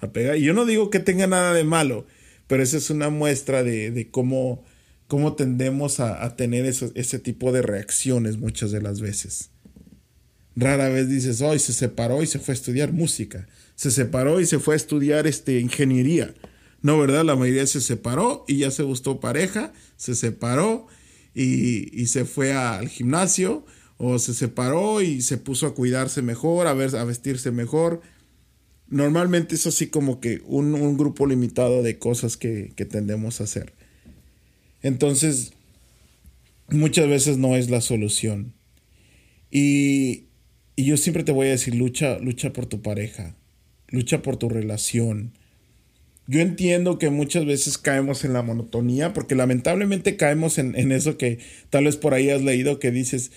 A 0.00 0.12
pegar. 0.12 0.36
Y 0.36 0.42
yo 0.42 0.54
no 0.54 0.66
digo 0.66 0.90
que 0.90 1.00
tenga 1.00 1.26
nada 1.26 1.54
de 1.54 1.64
malo, 1.64 2.06
pero 2.46 2.62
esa 2.62 2.76
es 2.76 2.90
una 2.90 3.08
muestra 3.08 3.64
de, 3.64 4.08
cómo, 4.10 4.62
cómo 5.08 5.34
tendemos 5.34 6.00
a, 6.00 6.36
tener 6.36 6.66
ese 6.66 7.18
tipo 7.18 7.50
de 7.52 7.62
reacciones 7.62 8.36
muchas 8.36 8.70
de 8.70 8.82
las 8.82 9.00
veces. 9.00 9.50
Rara 10.54 10.90
vez 10.90 11.08
dices, 11.08 11.40
hoy 11.40 11.58
se 11.58 11.72
separó 11.72 12.22
y 12.22 12.26
se 12.26 12.38
fue 12.38 12.52
a 12.52 12.56
estudiar 12.56 12.92
música. 12.92 13.48
Se 13.74 13.90
separó 13.90 14.40
y 14.40 14.46
se 14.46 14.58
fue 14.58 14.74
a 14.74 14.76
estudiar 14.76 15.26
este, 15.26 15.58
ingeniería. 15.60 16.34
No, 16.82 16.98
¿verdad? 16.98 17.24
La 17.24 17.36
mayoría 17.36 17.66
se 17.66 17.80
separó 17.80 18.44
y 18.46 18.58
ya 18.58 18.70
se 18.70 18.82
gustó 18.82 19.18
pareja, 19.20 19.72
se 19.96 20.14
separó 20.14 20.88
y, 21.34 21.88
y 21.98 22.06
se 22.08 22.26
fue 22.26 22.52
al 22.52 22.88
gimnasio 22.88 23.64
o 23.98 24.18
se 24.18 24.34
separó 24.34 25.00
y 25.00 25.22
se 25.22 25.38
puso 25.38 25.66
a 25.66 25.74
cuidarse 25.74 26.22
mejor, 26.22 26.66
a, 26.66 26.74
ver, 26.74 26.94
a 26.96 27.04
vestirse 27.04 27.50
mejor. 27.50 28.00
Normalmente 28.88 29.54
es 29.54 29.66
así 29.66 29.86
como 29.86 30.20
que 30.20 30.42
un, 30.44 30.96
grupo 30.96 31.26
limitado 31.26 31.82
de 31.82 31.98
cosas 31.98 32.36
que, 32.36 32.74
tendemos 32.90 33.40
a 33.40 33.44
hacer. 33.44 33.72
Entonces, 34.82 35.52
muchas 36.68 37.08
veces 37.08 37.38
no 37.38 37.56
es 37.56 37.70
la 37.70 37.80
solución. 37.80 38.52
Y, 39.50 40.24
y, 40.76 40.84
yo 40.84 40.96
siempre 40.96 41.24
te 41.24 41.32
voy 41.32 41.46
a 41.46 41.52
decir, 41.52 41.74
lucha, 41.74 42.18
lucha 42.18 42.52
por 42.52 42.66
tu 42.66 42.82
pareja, 42.82 43.36
lucha 43.88 44.20
por 44.20 44.36
tu 44.36 44.48
relación. 44.48 45.32
Yo 46.26 46.40
entiendo 46.40 46.98
que 46.98 47.10
muchas 47.10 47.46
veces 47.46 47.78
caemos 47.78 48.24
en 48.24 48.32
la 48.32 48.42
monotonía, 48.42 49.12
porque 49.12 49.34
lamentablemente 49.34 50.16
caemos 50.16 50.58
en, 50.58 50.74
en 50.76 50.92
eso 50.92 51.16
que 51.16 51.38
tal 51.70 51.84
vez 51.84 51.96
por 51.96 52.14
ahí 52.14 52.30
has 52.30 52.42
leído 52.42 52.78
que 52.78 52.90
dices, 52.90 53.32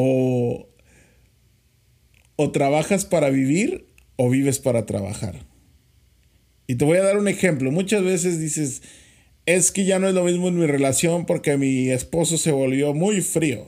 o, 0.00 0.68
o 2.36 2.50
trabajas 2.52 3.04
para 3.04 3.30
vivir 3.30 3.88
o 4.14 4.30
vives 4.30 4.60
para 4.60 4.86
trabajar. 4.86 5.44
Y 6.68 6.76
te 6.76 6.84
voy 6.84 6.98
a 6.98 7.02
dar 7.02 7.18
un 7.18 7.26
ejemplo. 7.26 7.72
Muchas 7.72 8.04
veces 8.04 8.38
dices, 8.38 8.82
es 9.44 9.72
que 9.72 9.84
ya 9.84 9.98
no 9.98 10.06
es 10.06 10.14
lo 10.14 10.22
mismo 10.22 10.46
en 10.46 10.56
mi 10.56 10.66
relación 10.66 11.26
porque 11.26 11.56
mi 11.56 11.90
esposo 11.90 12.38
se 12.38 12.52
volvió 12.52 12.94
muy 12.94 13.22
frío. 13.22 13.66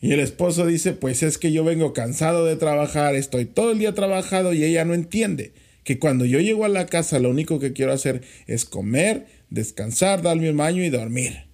Y 0.00 0.12
el 0.12 0.20
esposo 0.20 0.64
dice, 0.64 0.94
pues 0.94 1.22
es 1.22 1.36
que 1.36 1.52
yo 1.52 1.62
vengo 1.62 1.92
cansado 1.92 2.46
de 2.46 2.56
trabajar, 2.56 3.14
estoy 3.14 3.44
todo 3.44 3.72
el 3.72 3.80
día 3.80 3.94
trabajado 3.94 4.54
y 4.54 4.64
ella 4.64 4.86
no 4.86 4.94
entiende 4.94 5.52
que 5.84 5.98
cuando 5.98 6.24
yo 6.24 6.40
llego 6.40 6.64
a 6.64 6.70
la 6.70 6.86
casa 6.86 7.18
lo 7.18 7.28
único 7.28 7.58
que 7.58 7.74
quiero 7.74 7.92
hacer 7.92 8.22
es 8.46 8.64
comer, 8.64 9.26
descansar, 9.50 10.22
darme 10.22 10.48
un 10.48 10.56
baño 10.56 10.82
y 10.82 10.88
dormir. 10.88 11.48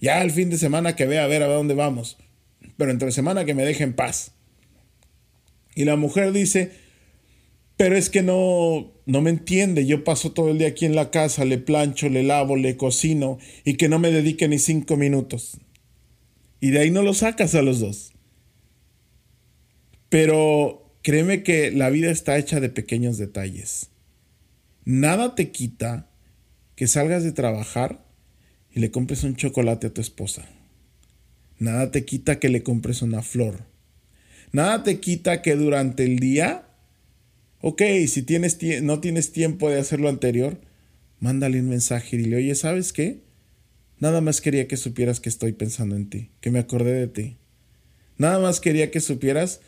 Ya 0.00 0.20
el 0.22 0.32
fin 0.32 0.50
de 0.50 0.58
semana 0.58 0.96
que 0.96 1.06
vea 1.06 1.22
a 1.22 1.28
ver 1.28 1.44
a 1.44 1.46
dónde 1.46 1.74
vamos 1.74 2.18
pero 2.76 2.90
entre 2.90 3.12
semana 3.12 3.44
que 3.44 3.54
me 3.54 3.64
deje 3.64 3.84
en 3.84 3.94
paz. 3.94 4.32
Y 5.74 5.84
la 5.84 5.96
mujer 5.96 6.32
dice, 6.32 6.72
pero 7.76 7.96
es 7.96 8.08
que 8.08 8.22
no, 8.22 8.92
no 9.04 9.20
me 9.20 9.30
entiende, 9.30 9.84
yo 9.84 10.04
paso 10.04 10.32
todo 10.32 10.50
el 10.50 10.58
día 10.58 10.68
aquí 10.68 10.86
en 10.86 10.96
la 10.96 11.10
casa, 11.10 11.44
le 11.44 11.58
plancho, 11.58 12.08
le 12.08 12.22
lavo, 12.22 12.56
le 12.56 12.76
cocino 12.76 13.38
y 13.64 13.74
que 13.74 13.88
no 13.88 13.98
me 13.98 14.10
dedique 14.10 14.48
ni 14.48 14.58
cinco 14.58 14.96
minutos. 14.96 15.58
Y 16.60 16.70
de 16.70 16.80
ahí 16.80 16.90
no 16.90 17.02
lo 17.02 17.12
sacas 17.12 17.54
a 17.54 17.62
los 17.62 17.80
dos. 17.80 18.14
Pero 20.08 20.94
créeme 21.02 21.42
que 21.42 21.70
la 21.70 21.90
vida 21.90 22.10
está 22.10 22.38
hecha 22.38 22.60
de 22.60 22.70
pequeños 22.70 23.18
detalles. 23.18 23.90
Nada 24.84 25.34
te 25.34 25.50
quita 25.50 26.08
que 26.74 26.86
salgas 26.86 27.24
de 27.24 27.32
trabajar 27.32 28.06
y 28.70 28.80
le 28.80 28.90
compres 28.90 29.24
un 29.24 29.36
chocolate 29.36 29.88
a 29.88 29.92
tu 29.92 30.00
esposa. 30.00 30.46
Nada 31.58 31.90
te 31.90 32.04
quita 32.04 32.38
que 32.38 32.48
le 32.48 32.62
compres 32.62 33.02
una 33.02 33.22
flor. 33.22 33.64
Nada 34.52 34.82
te 34.82 35.00
quita 35.00 35.42
que 35.42 35.56
durante 35.56 36.04
el 36.04 36.18
día, 36.18 36.68
ok, 37.60 37.82
si 38.06 38.24
no 38.82 39.00
tienes 39.00 39.32
tiempo 39.32 39.68
de 39.68 39.78
hacer 39.78 40.00
lo 40.00 40.08
anterior, 40.08 40.60
mándale 41.20 41.60
un 41.60 41.68
mensaje 41.68 42.16
y 42.16 42.20
dile, 42.20 42.36
oye, 42.36 42.54
¿sabes 42.54 42.92
qué? 42.92 43.20
Nada 43.98 44.20
más 44.20 44.40
quería 44.40 44.68
que 44.68 44.76
supieras 44.76 45.20
que 45.20 45.28
estoy 45.28 45.52
pensando 45.52 45.96
en 45.96 46.08
ti, 46.10 46.30
que 46.40 46.50
me 46.50 46.58
acordé 46.58 46.92
de 46.92 47.08
ti. 47.08 47.36
Nada 48.18 48.38
más 48.38 48.60
quería 48.60 48.90
que 48.90 49.00
supieras 49.00 49.60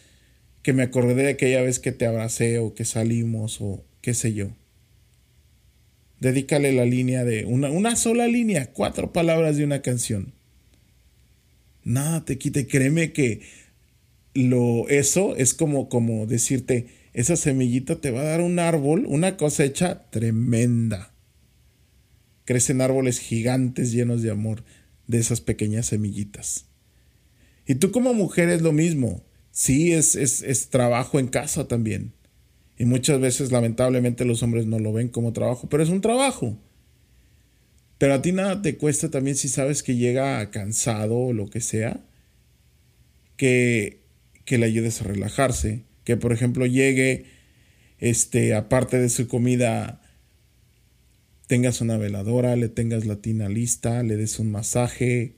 que 0.63 0.73
me 0.73 0.83
acordé 0.83 1.15
de 1.15 1.29
aquella 1.31 1.63
vez 1.63 1.79
que 1.79 1.93
te 1.93 2.07
abracé 2.07 2.59
o 2.59 2.75
que 2.75 2.85
salimos 2.85 3.61
o 3.61 3.85
qué 4.01 4.15
sé 4.15 4.35
yo. 4.35 4.51
Dedícale 6.21 6.73
la 6.73 6.85
línea 6.85 7.25
de 7.25 7.45
una, 7.47 7.71
una 7.71 7.97
sola 7.97 8.27
línea, 8.27 8.73
cuatro 8.73 9.13
palabras 9.13 9.57
de 9.57 9.65
una 9.65 9.83
canción. 9.83 10.35
Nada 11.89 12.23
te 12.27 12.37
quite. 12.37 12.67
Créeme 12.67 13.15
que 13.15 13.41
lo, 14.35 14.87
eso 14.89 15.35
es 15.37 15.55
como, 15.55 15.89
como 15.89 16.27
decirte, 16.27 16.87
esa 17.15 17.35
semillita 17.35 17.99
te 18.03 18.11
va 18.11 18.21
a 18.21 18.25
dar 18.25 18.43
un 18.43 18.59
árbol, 18.59 19.07
una 19.07 19.39
cosecha 19.39 20.11
tremenda. 20.11 21.15
Crecen 22.45 22.83
árboles 22.83 23.21
gigantes 23.21 23.91
llenos 23.91 24.21
de 24.21 24.31
amor 24.31 24.65
de 25.07 25.19
esas 25.19 25.41
pequeñas 25.41 25.87
semillitas. 25.87 26.67
Y 27.67 27.77
tú 27.77 27.91
como 27.91 28.13
mujer 28.13 28.51
es 28.51 28.61
lo 28.61 28.73
mismo. 28.73 29.25
Sí, 29.51 29.93
es, 29.93 30.15
es, 30.15 30.43
es 30.43 30.69
trabajo 30.69 31.19
en 31.19 31.29
casa 31.29 31.69
también. 31.69 32.13
Y 32.77 32.85
muchas 32.85 33.19
veces 33.19 33.51
lamentablemente 33.51 34.27
los 34.27 34.43
hombres 34.43 34.67
no 34.67 34.79
lo 34.79 34.93
ven 34.93 35.09
como 35.09 35.33
trabajo, 35.33 35.71
pero 35.71 35.83
es 35.83 35.89
un 35.89 36.03
trabajo. 36.03 36.59
Pero 37.99 38.15
a 38.15 38.23
ti 38.23 38.33
nada 38.33 38.63
te 38.63 38.77
cuesta 38.77 39.11
también 39.11 39.37
si 39.37 39.49
sabes 39.49 39.83
que 39.83 39.97
llega 39.97 40.51
cansado 40.51 41.19
o 41.19 41.33
lo 41.33 41.51
que 41.51 41.61
sea, 41.61 42.01
que, 43.37 44.01
que 44.45 44.59
le 44.59 44.67
ayudes 44.67 45.01
a 45.01 45.05
relajarse. 45.05 45.83
Que 46.05 46.17
por 46.17 46.33
ejemplo 46.33 46.65
llegue 46.65 47.27
este, 47.99 48.55
aparte 48.55 48.99
de 48.99 49.09
su 49.09 49.27
comida, 49.29 50.01
tengas 51.47 51.81
una 51.81 51.97
veladora, 51.97 52.57
le 52.57 52.69
tengas 52.69 53.05
la 53.05 53.17
tina 53.17 53.49
lista, 53.49 54.03
le 54.03 54.17
des 54.17 54.39
un 54.39 54.51
masaje, 54.51 55.35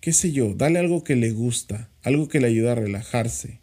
qué 0.00 0.12
sé 0.12 0.32
yo, 0.32 0.54
dale 0.54 0.78
algo 0.78 1.04
que 1.04 1.16
le 1.16 1.30
gusta, 1.30 1.90
algo 2.02 2.28
que 2.28 2.40
le 2.40 2.48
ayuda 2.48 2.72
a 2.72 2.76
relajarse. 2.76 3.60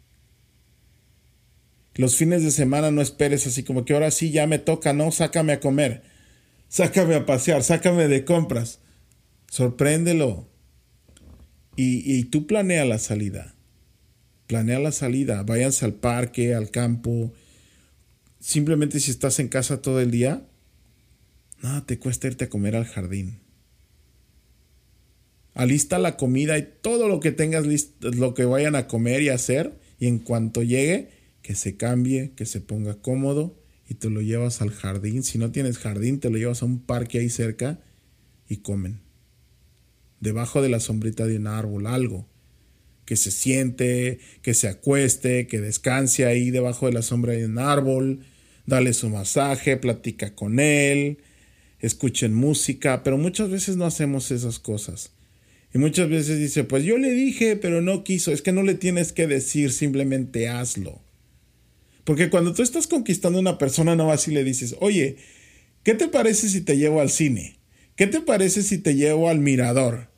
Los 1.94 2.16
fines 2.16 2.42
de 2.44 2.50
semana 2.50 2.90
no 2.90 3.02
esperes 3.02 3.46
así 3.46 3.62
como 3.62 3.84
que 3.84 3.94
ahora 3.94 4.10
sí 4.10 4.30
ya 4.30 4.46
me 4.46 4.58
toca, 4.58 4.92
no, 4.92 5.10
sácame 5.10 5.52
a 5.52 5.60
comer, 5.60 6.02
sácame 6.70 7.16
a 7.16 7.26
pasear, 7.26 7.62
sácame 7.62 8.08
de 8.08 8.24
compras. 8.24 8.78
Sorpréndelo. 9.50 10.48
Y, 11.76 12.18
y 12.18 12.24
tú 12.24 12.46
planea 12.46 12.86
la 12.86 12.98
salida. 12.98 13.54
Planea 14.46 14.78
la 14.78 14.92
salida. 14.92 15.42
Váyanse 15.42 15.84
al 15.84 15.94
parque, 15.94 16.54
al 16.54 16.70
campo. 16.70 17.32
Simplemente 18.38 19.00
si 19.00 19.10
estás 19.10 19.38
en 19.40 19.48
casa 19.48 19.82
todo 19.82 20.00
el 20.00 20.10
día, 20.10 20.46
nada 21.62 21.84
te 21.84 21.98
cuesta 21.98 22.28
irte 22.28 22.46
a 22.46 22.48
comer 22.48 22.76
al 22.76 22.86
jardín. 22.86 23.40
Alista 25.52 25.98
la 25.98 26.16
comida 26.16 26.56
y 26.56 26.66
todo 26.80 27.08
lo 27.08 27.20
que 27.20 27.32
tengas 27.32 27.66
listo, 27.66 28.10
lo 28.12 28.34
que 28.34 28.44
vayan 28.44 28.76
a 28.76 28.86
comer 28.86 29.22
y 29.22 29.28
hacer. 29.28 29.78
Y 29.98 30.06
en 30.06 30.20
cuanto 30.20 30.62
llegue, 30.62 31.10
que 31.42 31.54
se 31.54 31.76
cambie, 31.76 32.32
que 32.36 32.46
se 32.46 32.60
ponga 32.60 32.94
cómodo 33.02 33.59
y 33.90 33.94
te 33.94 34.08
lo 34.08 34.22
llevas 34.22 34.62
al 34.62 34.70
jardín. 34.70 35.24
Si 35.24 35.36
no 35.36 35.50
tienes 35.50 35.78
jardín, 35.78 36.20
te 36.20 36.30
lo 36.30 36.38
llevas 36.38 36.62
a 36.62 36.64
un 36.64 36.78
parque 36.78 37.18
ahí 37.18 37.28
cerca 37.28 37.80
y 38.48 38.58
comen. 38.58 39.00
Debajo 40.20 40.62
de 40.62 40.68
la 40.68 40.78
sombrita 40.78 41.26
de 41.26 41.36
un 41.36 41.48
árbol, 41.48 41.88
algo. 41.88 42.28
Que 43.04 43.16
se 43.16 43.32
siente, 43.32 44.20
que 44.42 44.54
se 44.54 44.68
acueste, 44.68 45.48
que 45.48 45.60
descanse 45.60 46.24
ahí 46.24 46.52
debajo 46.52 46.86
de 46.86 46.92
la 46.92 47.02
sombra 47.02 47.32
de 47.32 47.46
un 47.46 47.58
árbol. 47.58 48.20
Dale 48.64 48.92
su 48.92 49.08
masaje, 49.08 49.76
platica 49.76 50.36
con 50.36 50.60
él, 50.60 51.18
escuchen 51.80 52.32
música, 52.32 53.02
pero 53.02 53.18
muchas 53.18 53.50
veces 53.50 53.76
no 53.76 53.86
hacemos 53.86 54.30
esas 54.30 54.60
cosas. 54.60 55.10
Y 55.74 55.78
muchas 55.78 56.08
veces 56.08 56.38
dice, 56.38 56.62
pues 56.62 56.84
yo 56.84 56.96
le 56.96 57.10
dije, 57.10 57.56
pero 57.56 57.82
no 57.82 58.04
quiso. 58.04 58.30
Es 58.30 58.40
que 58.40 58.52
no 58.52 58.62
le 58.62 58.74
tienes 58.74 59.12
que 59.12 59.26
decir, 59.26 59.72
simplemente 59.72 60.48
hazlo. 60.48 61.00
Porque 62.10 62.28
cuando 62.28 62.52
tú 62.52 62.62
estás 62.62 62.88
conquistando 62.88 63.38
a 63.38 63.40
una 63.40 63.56
persona, 63.56 63.94
no 63.94 64.08
vas 64.08 64.26
y 64.26 64.32
le 64.32 64.42
dices, 64.42 64.74
oye, 64.80 65.18
¿qué 65.84 65.94
te 65.94 66.08
parece 66.08 66.48
si 66.48 66.60
te 66.60 66.76
llevo 66.76 67.00
al 67.00 67.08
cine? 67.08 67.60
¿Qué 67.94 68.08
te 68.08 68.20
parece 68.20 68.64
si 68.64 68.78
te 68.78 68.96
llevo 68.96 69.28
al 69.28 69.38
mirador? 69.38 70.08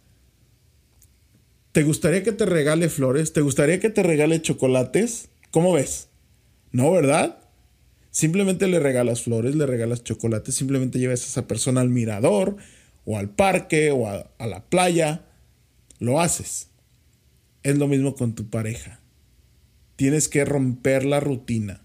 ¿Te 1.73 1.83
gustaría 1.83 2.23
que 2.23 2.33
te 2.33 2.47
regale 2.47 2.89
flores? 2.89 3.35
¿Te 3.35 3.43
gustaría 3.43 3.79
que 3.79 3.91
te 3.91 4.03
regale 4.03 4.41
chocolates? 4.41 5.29
¿Cómo 5.51 5.75
ves? 5.75 6.09
No, 6.71 6.91
¿verdad? 6.91 7.41
Simplemente 8.11 8.69
le 8.69 8.81
regalas 8.81 9.21
flores, 9.21 9.55
le 9.55 9.67
regalas 9.67 10.03
chocolates, 10.03 10.55
simplemente 10.55 10.99
llevas 10.99 11.25
a 11.25 11.27
esa 11.27 11.47
persona 11.47 11.83
al 11.83 11.91
mirador 11.91 12.57
o 13.05 13.19
al 13.19 13.29
parque 13.29 13.91
o 13.91 14.09
a, 14.09 14.31
a 14.39 14.47
la 14.47 14.65
playa. 14.65 15.27
Lo 15.99 16.23
haces. 16.23 16.69
Es 17.63 17.77
lo 17.77 17.87
mismo 17.87 18.15
con 18.15 18.35
tu 18.35 18.49
pareja. 18.49 19.03
Tienes 19.97 20.31
que 20.31 20.47
romper 20.47 21.05
la 21.05 21.21
rutina. 21.21 21.82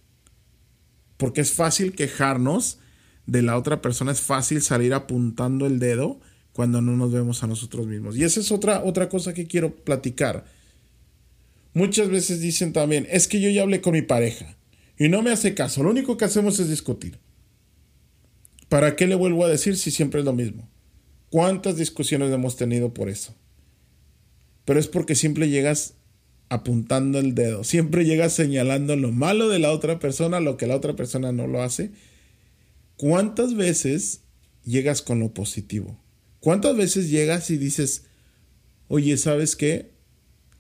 Porque 1.18 1.42
es 1.42 1.52
fácil 1.52 1.94
quejarnos 1.94 2.80
de 3.26 3.42
la 3.42 3.58
otra 3.58 3.82
persona, 3.82 4.12
es 4.12 4.22
fácil 4.22 4.62
salir 4.62 4.94
apuntando 4.94 5.66
el 5.66 5.80
dedo 5.80 6.20
cuando 6.54 6.82
no 6.82 6.96
nos 6.96 7.12
vemos 7.12 7.44
a 7.44 7.48
nosotros 7.48 7.86
mismos. 7.86 8.16
Y 8.18 8.24
esa 8.24 8.40
es 8.40 8.52
otra, 8.52 8.84
otra 8.84 9.10
cosa 9.10 9.34
que 9.34 9.46
quiero 9.46 9.76
platicar. 9.76 10.46
Muchas 11.74 12.10
veces 12.10 12.40
dicen 12.40 12.74
también, 12.74 13.06
es 13.12 13.28
que 13.28 13.40
yo 13.40 13.50
ya 13.50 13.62
hablé 13.62 13.82
con 13.82 13.94
mi 13.94 14.02
pareja 14.02 14.58
y 14.98 15.10
no 15.10 15.22
me 15.22 15.32
hace 15.32 15.54
caso, 15.54 15.84
lo 15.84 15.92
único 15.92 16.18
que 16.18 16.26
hacemos 16.26 16.60
es 16.60 16.70
discutir. 16.70 17.20
¿Para 18.70 18.96
qué 18.96 19.06
le 19.06 19.16
vuelvo 19.16 19.46
a 19.46 19.50
decir 19.50 19.78
si 19.78 19.92
siempre 19.92 20.22
es 20.22 20.26
lo 20.26 20.34
mismo? 20.34 20.68
¿Cuántas 21.30 21.78
discusiones 21.78 22.32
hemos 22.32 22.56
tenido 22.56 22.94
por 22.94 23.10
eso? 23.10 23.36
Pero 24.66 24.80
es 24.80 24.88
porque 24.88 25.14
siempre 25.14 25.50
llegas 25.50 25.94
apuntando 26.50 27.20
el 27.20 27.36
dedo. 27.36 27.64
Siempre 27.64 28.06
llegas 28.06 28.34
señalando 28.34 28.96
lo 28.96 29.12
malo 29.12 29.50
de 29.50 29.60
la 29.60 29.72
otra 29.72 30.00
persona, 30.00 30.40
lo 30.40 30.58
que 30.58 30.68
la 30.68 30.76
otra 30.76 30.96
persona 30.96 31.32
no 31.32 31.48
lo 31.48 31.62
hace. 31.62 31.92
¿Cuántas 32.96 33.56
veces 33.56 34.22
llegas 34.64 35.02
con 35.02 35.20
lo 35.20 35.34
positivo? 35.34 36.00
¿Cuántas 36.40 36.76
veces 36.78 37.10
llegas 37.10 37.50
y 37.52 37.58
dices, 37.58 38.06
oye, 38.88 39.18
¿sabes 39.18 39.56
qué? 39.56 39.92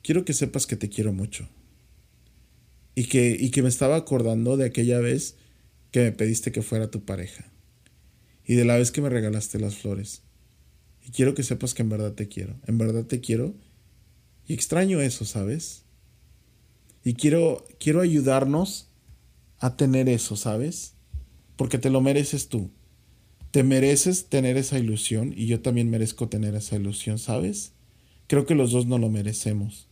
Quiero 0.02 0.26
que 0.26 0.34
sepas 0.34 0.67
que 0.67 0.76
te 0.76 0.89
quiero 0.89 1.13
mucho. 1.13 1.47
Y 2.95 3.06
que, 3.06 3.38
y 3.39 3.52
que 3.52 3.62
me 3.62 3.69
estaba 3.69 3.95
acordando 3.95 4.58
de 4.58 4.65
aquella 4.65 5.00
vez 5.00 5.36
que 5.91 6.02
me 6.02 6.12
pediste 6.12 6.52
que 6.52 6.62
fuera 6.62 6.91
tu 6.91 7.06
pareja. 7.06 7.52
Y 8.43 8.56
de 8.56 8.65
la 8.65 8.78
vez 8.78 8.91
que 8.91 9.02
me 9.02 9.10
regalaste 9.10 9.60
las 9.60 9.76
flores. 9.76 10.23
Y 11.06 11.12
quiero 11.12 11.34
que 11.34 11.43
sepas 11.43 11.73
que 11.73 11.84
en 11.84 11.89
verdad 11.89 12.13
te 12.13 12.28
quiero. 12.28 12.60
En 12.65 12.78
verdad 12.78 13.06
te 13.06 13.21
quiero 13.21 13.56
y 14.47 14.53
extraño 14.53 15.01
eso, 15.01 15.25
¿sabes? 15.25 15.83
Y 17.03 17.13
quiero, 17.13 17.65
quiero 17.79 18.01
ayudarnos 18.01 18.88
a 19.60 19.75
tener 19.75 20.07
eso, 20.07 20.36
¿sabes? 20.36 20.93
Porque 21.57 21.77
te 21.77 21.89
lo 21.89 22.01
mereces 22.01 22.47
tú. 22.47 22.71
Te 23.51 23.63
mereces 23.63 24.29
tener 24.29 24.55
esa 24.57 24.79
ilusión 24.79 25.33
y 25.36 25.47
yo 25.47 25.62
también 25.62 25.89
merezco 25.89 26.29
tener 26.29 26.55
esa 26.55 26.77
ilusión, 26.77 27.19
¿sabes? 27.19 27.73
Creo 28.27 28.45
que 28.45 28.55
los 28.55 28.71
dos 28.71 28.88
no 28.88 28.97
lo 28.97 29.10
merecemos. 29.10 29.88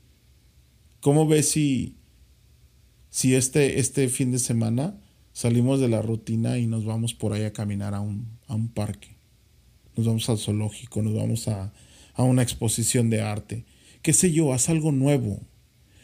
¿Cómo 1.02 1.28
ves 1.28 1.50
si, 1.50 1.98
si 3.10 3.36
este, 3.36 3.80
este 3.80 4.08
fin 4.08 4.32
de 4.32 4.40
semana 4.40 5.02
salimos 5.34 5.80
de 5.80 5.90
la 5.90 6.02
rutina 6.02 6.58
y 6.60 6.68
nos 6.68 6.86
vamos 6.86 7.14
por 7.14 7.34
ahí 7.34 7.44
a 7.44 7.54
caminar 7.54 7.94
a 7.94 8.02
un, 8.02 8.38
a 8.48 8.56
un 8.56 8.70
parque? 8.70 9.16
Nos 9.96 10.06
vamos 10.06 10.30
al 10.30 10.38
zoológico, 10.38 11.02
nos 11.02 11.14
vamos 11.14 11.48
a, 11.48 11.74
a 12.14 12.24
una 12.24 12.42
exposición 12.42 13.10
de 13.10 13.22
arte 13.22 13.66
qué 14.06 14.14
sé 14.14 14.32
yo, 14.32 14.54
haz 14.54 14.70
algo 14.70 14.92
nuevo. 14.92 15.42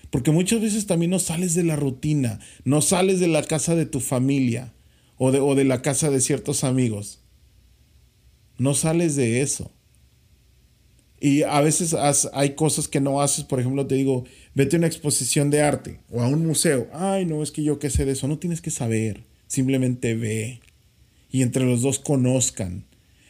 Porque 0.10 0.32
muchas 0.32 0.60
veces 0.60 0.88
también 0.88 1.12
no 1.12 1.20
sales 1.20 1.54
de 1.54 1.64
la 1.64 1.76
rutina, 1.76 2.40
no 2.66 2.82
sales 2.82 3.20
de 3.20 3.28
la 3.28 3.44
casa 3.44 3.76
de 3.76 3.86
tu 3.86 4.00
familia 4.00 4.74
o 5.18 5.32
de, 5.32 5.40
o 5.40 5.54
de 5.54 5.66
la 5.66 5.84
casa 5.84 6.10
de 6.10 6.20
ciertos 6.20 6.64
amigos. 6.64 7.20
No 8.58 8.74
sales 8.74 9.16
de 9.16 9.42
eso. 9.42 9.72
Y 11.20 11.44
a 11.44 11.62
veces 11.62 11.96
hay 12.34 12.56
cosas 12.56 12.88
que 12.88 13.00
no 13.00 13.22
haces, 13.22 13.44
por 13.44 13.60
ejemplo, 13.60 13.86
te 13.86 13.94
digo, 13.94 14.26
vete 14.56 14.78
a 14.78 14.80
una 14.80 14.88
exposición 14.88 15.52
de 15.52 15.62
arte 15.62 16.00
o 16.10 16.24
a 16.24 16.28
un 16.28 16.44
museo. 16.48 16.88
Ay, 16.94 17.28
no, 17.28 17.44
es 17.44 17.52
que 17.52 17.62
yo 17.62 17.78
qué 17.78 17.92
sé 17.92 18.06
de 18.06 18.14
eso. 18.14 18.28
No 18.28 18.40
tienes 18.40 18.62
que 18.62 18.72
saber, 18.72 19.26
simplemente 19.46 20.16
ve. 20.16 20.60
Y 21.30 21.44
entre 21.44 21.66
los 21.66 21.84
dos 21.84 22.00
conozcan, 22.00 22.86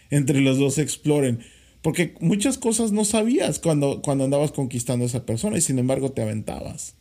entre 0.10 0.40
los 0.40 0.58
dos 0.58 0.78
exploren. 0.78 1.42
Porque 1.82 2.16
muchas 2.20 2.58
cosas 2.58 2.92
no 2.92 3.06
sabías 3.06 3.60
cuando, 3.60 4.02
cuando 4.02 4.24
andabas 4.24 4.52
conquistando 4.52 5.04
a 5.04 5.08
esa 5.08 5.26
persona 5.26 5.58
y 5.58 5.62
sin 5.62 5.80
embargo 5.80 6.12
te 6.12 6.22
aventabas. 6.22 6.96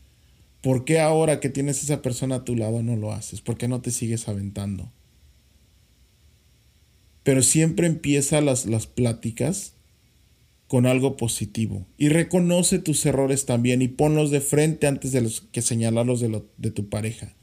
¿Por 0.62 0.85
qué 0.85 1.01
ahora 1.01 1.40
que 1.40 1.49
tienes 1.51 1.83
esa 1.83 2.03
persona 2.03 2.37
a 2.37 2.45
tu 2.45 2.57
lado 2.57 2.83
no 2.83 2.97
lo 2.97 3.12
haces? 3.12 3.40
¿Por 3.40 3.57
qué 3.57 3.69
no 3.69 3.81
te 3.81 3.90
sigues 3.90 4.29
aventando? 4.29 4.90
Pero 7.23 7.43
siempre 7.43 7.87
empieza 7.87 8.40
las, 8.40 8.66
las 8.66 8.87
pláticas 8.87 9.75
con 10.66 10.87
algo 10.87 11.16
positivo. 11.16 11.87
Y 11.99 12.09
reconoce 12.09 12.79
tus 12.79 13.05
errores 13.05 13.45
también 13.45 13.83
y 13.83 13.88
ponlos 13.88 14.31
de 14.31 14.40
frente 14.40 14.87
antes 14.87 15.12
de 15.12 15.21
los 15.21 15.43
que 15.43 15.62
señalarlos 15.62 16.21
de, 16.21 16.43
de 16.57 16.71
tu 16.71 16.88
pareja. 16.88 17.35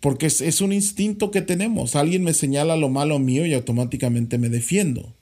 Porque 0.00 0.26
es 0.26 0.60
un 0.60 0.72
instinto 0.72 1.30
que 1.30 1.42
tenemos. 1.42 1.94
Alguien 1.94 2.24
me 2.24 2.32
señala 2.34 2.76
lo 2.76 2.88
malo 2.88 3.18
mío 3.18 3.46
y 3.46 3.52
automáticamente 3.52 4.38
me 4.38 4.48
defiendo. 4.48 5.14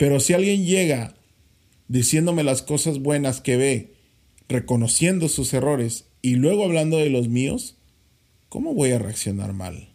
Pero 0.00 0.18
si 0.18 0.32
alguien 0.32 0.64
llega 0.64 1.14
diciéndome 1.88 2.42
las 2.42 2.62
cosas 2.62 3.00
buenas 3.00 3.42
que 3.42 3.58
ve, 3.58 3.92
reconociendo 4.48 5.28
sus 5.28 5.52
errores 5.52 6.06
y 6.22 6.36
luego 6.36 6.64
hablando 6.64 6.96
de 6.96 7.10
los 7.10 7.28
míos, 7.28 7.76
¿cómo 8.48 8.72
voy 8.72 8.92
a 8.92 8.98
reaccionar 8.98 9.52
mal? 9.52 9.92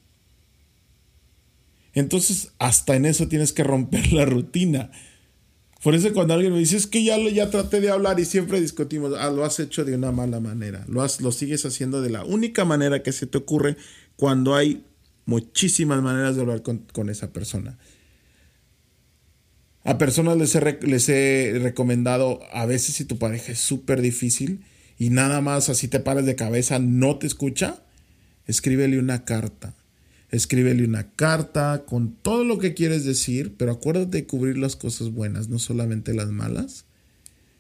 Entonces, 1.96 2.52
hasta 2.60 2.96
en 2.96 3.08
eso 3.08 3.28
tienes 3.28 3.52
que 3.52 3.64
romper 3.64 4.14
la 4.14 4.26
rutina. 4.26 4.92
Por 5.82 5.96
eso 5.96 6.14
cuando 6.14 6.36
alguien 6.36 6.54
me 6.54 6.60
dice, 6.60 6.78
es 6.78 6.86
que 6.86 7.04
ya, 7.04 7.18
ya 7.18 7.50
traté 7.50 7.82
de 7.82 7.90
hablar 7.90 8.20
y 8.20 8.26
siempre 8.26 8.62
discutimos, 8.62 9.14
ah, 9.18 9.32
lo 9.32 9.44
has 9.44 9.60
hecho 9.60 9.86
de 9.86 9.96
una 9.96 10.12
mala 10.12 10.40
manera, 10.40 10.86
lo, 10.88 11.02
has, 11.02 11.20
lo 11.20 11.32
sigues 11.32 11.66
haciendo 11.66 12.04
de 12.04 12.12
la 12.12 12.24
única 12.24 12.64
manera 12.64 13.02
que 13.02 13.12
se 13.12 13.26
te 13.26 13.40
ocurre 13.40 13.76
cuando 14.18 14.54
hay 14.54 14.86
muchísimas 15.26 16.04
maneras 16.04 16.36
de 16.36 16.44
hablar 16.44 16.62
con, 16.62 16.86
con 16.94 17.10
esa 17.10 17.34
persona. 17.34 17.80
A 19.86 20.00
personas 20.00 20.36
les 20.36 21.10
he, 21.10 21.60
recomendado, 21.60 22.40
a 22.52 22.66
veces 22.66 22.96
si 22.96 23.06
tu 23.06 23.20
pareja 23.20 23.52
es 23.52 23.60
súper 23.60 24.02
difícil 24.02 24.66
y 24.98 25.12
nada 25.12 25.42
más 25.42 25.70
así 25.70 25.88
te 25.88 26.00
pares 26.00 26.26
de 26.26 26.36
cabeza, 26.36 26.80
no 26.80 27.20
te 27.20 27.28
escucha, 27.28 27.84
escríbele 28.48 28.98
una 28.98 29.26
carta. 29.26 29.76
Escríbele 30.32 30.84
una 30.86 31.12
carta 31.12 31.84
con 31.86 32.16
todo 32.16 32.44
lo 32.44 32.58
que 32.58 32.74
quieres 32.74 33.06
decir, 33.06 33.54
pero 33.58 33.74
acuérdate 33.74 34.18
de 34.18 34.26
cubrir 34.26 34.58
las 34.58 34.76
cosas 34.76 35.12
buenas, 35.12 35.50
no 35.50 35.60
solamente 35.60 36.16
las 36.16 36.30
malas. 36.30 36.86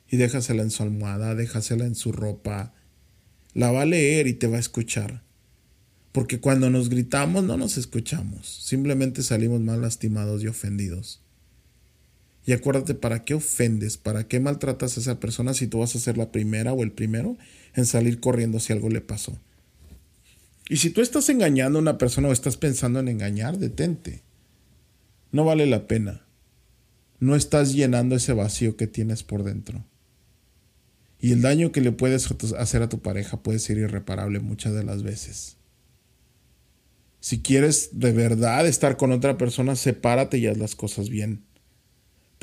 Y 0.09 0.17
déjasela 0.17 0.63
en 0.63 0.71
su 0.71 0.81
almohada, 0.81 1.35
déjasela 1.35 1.85
en 1.85 1.93
su 1.93 2.11
ropa. 2.11 2.73
La 3.53 3.71
va 3.71 3.83
a 3.83 3.85
leer 3.85 4.25
y 4.25 4.33
te 4.33 4.47
va 4.47 4.57
a 4.57 4.61
escuchar. 4.61 5.21
Porque 6.11 6.39
cuando 6.39 6.71
nos 6.71 6.89
gritamos 6.89 7.43
no 7.43 7.55
nos 7.55 7.77
escuchamos, 7.77 8.47
simplemente 8.47 9.21
salimos 9.21 9.61
más 9.61 9.77
lastimados 9.77 10.41
y 10.41 10.47
ofendidos. 10.47 11.21
Y 12.45 12.53
acuérdate, 12.53 12.93
¿para 12.93 13.23
qué 13.23 13.33
ofendes? 13.33 13.97
¿Para 13.97 14.27
qué 14.27 14.39
maltratas 14.39 14.97
a 14.97 14.99
esa 14.99 15.19
persona 15.19 15.53
si 15.53 15.67
tú 15.67 15.79
vas 15.79 15.95
a 15.95 15.99
ser 15.99 16.17
la 16.17 16.31
primera 16.31 16.73
o 16.73 16.83
el 16.83 16.91
primero 16.91 17.37
en 17.73 17.85
salir 17.85 18.19
corriendo 18.19 18.59
si 18.59 18.71
algo 18.71 18.89
le 18.89 19.01
pasó? 19.01 19.39
Y 20.69 20.77
si 20.77 20.91
tú 20.91 21.01
estás 21.01 21.27
engañando 21.29 21.79
a 21.79 21.81
una 21.81 21.97
persona 21.97 22.27
o 22.27 22.31
estás 22.31 22.57
pensando 22.57 22.99
en 22.99 23.07
engañar, 23.07 23.57
detente. 23.57 24.21
No 25.31 25.43
vale 25.43 25.65
la 25.65 25.87
pena. 25.87 26.25
No 27.19 27.35
estás 27.35 27.73
llenando 27.73 28.15
ese 28.15 28.33
vacío 28.33 28.77
que 28.77 28.87
tienes 28.87 29.23
por 29.23 29.43
dentro. 29.43 29.83
Y 31.19 31.31
el 31.31 31.41
daño 31.41 31.71
que 31.71 31.81
le 31.81 31.91
puedes 31.91 32.29
hacer 32.57 32.83
a 32.83 32.89
tu 32.89 32.99
pareja 32.99 33.41
puede 33.41 33.57
ser 33.57 33.77
irreparable 33.77 34.39
muchas 34.39 34.73
de 34.73 34.83
las 34.83 35.01
veces. 35.01 35.57
Si 37.21 37.41
quieres 37.41 37.89
de 37.93 38.11
verdad 38.11 38.67
estar 38.67 38.97
con 38.97 39.11
otra 39.11 39.37
persona, 39.37 39.75
sepárate 39.75 40.37
y 40.37 40.45
haz 40.45 40.57
las 40.59 40.75
cosas 40.75 41.09
bien 41.09 41.41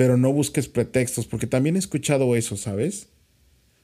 pero 0.02 0.16
no 0.16 0.32
busques 0.32 0.66
pretextos, 0.66 1.28
porque 1.28 1.46
también 1.46 1.76
he 1.76 1.78
escuchado 1.78 2.34
eso, 2.34 2.56
¿sabes? 2.56 3.06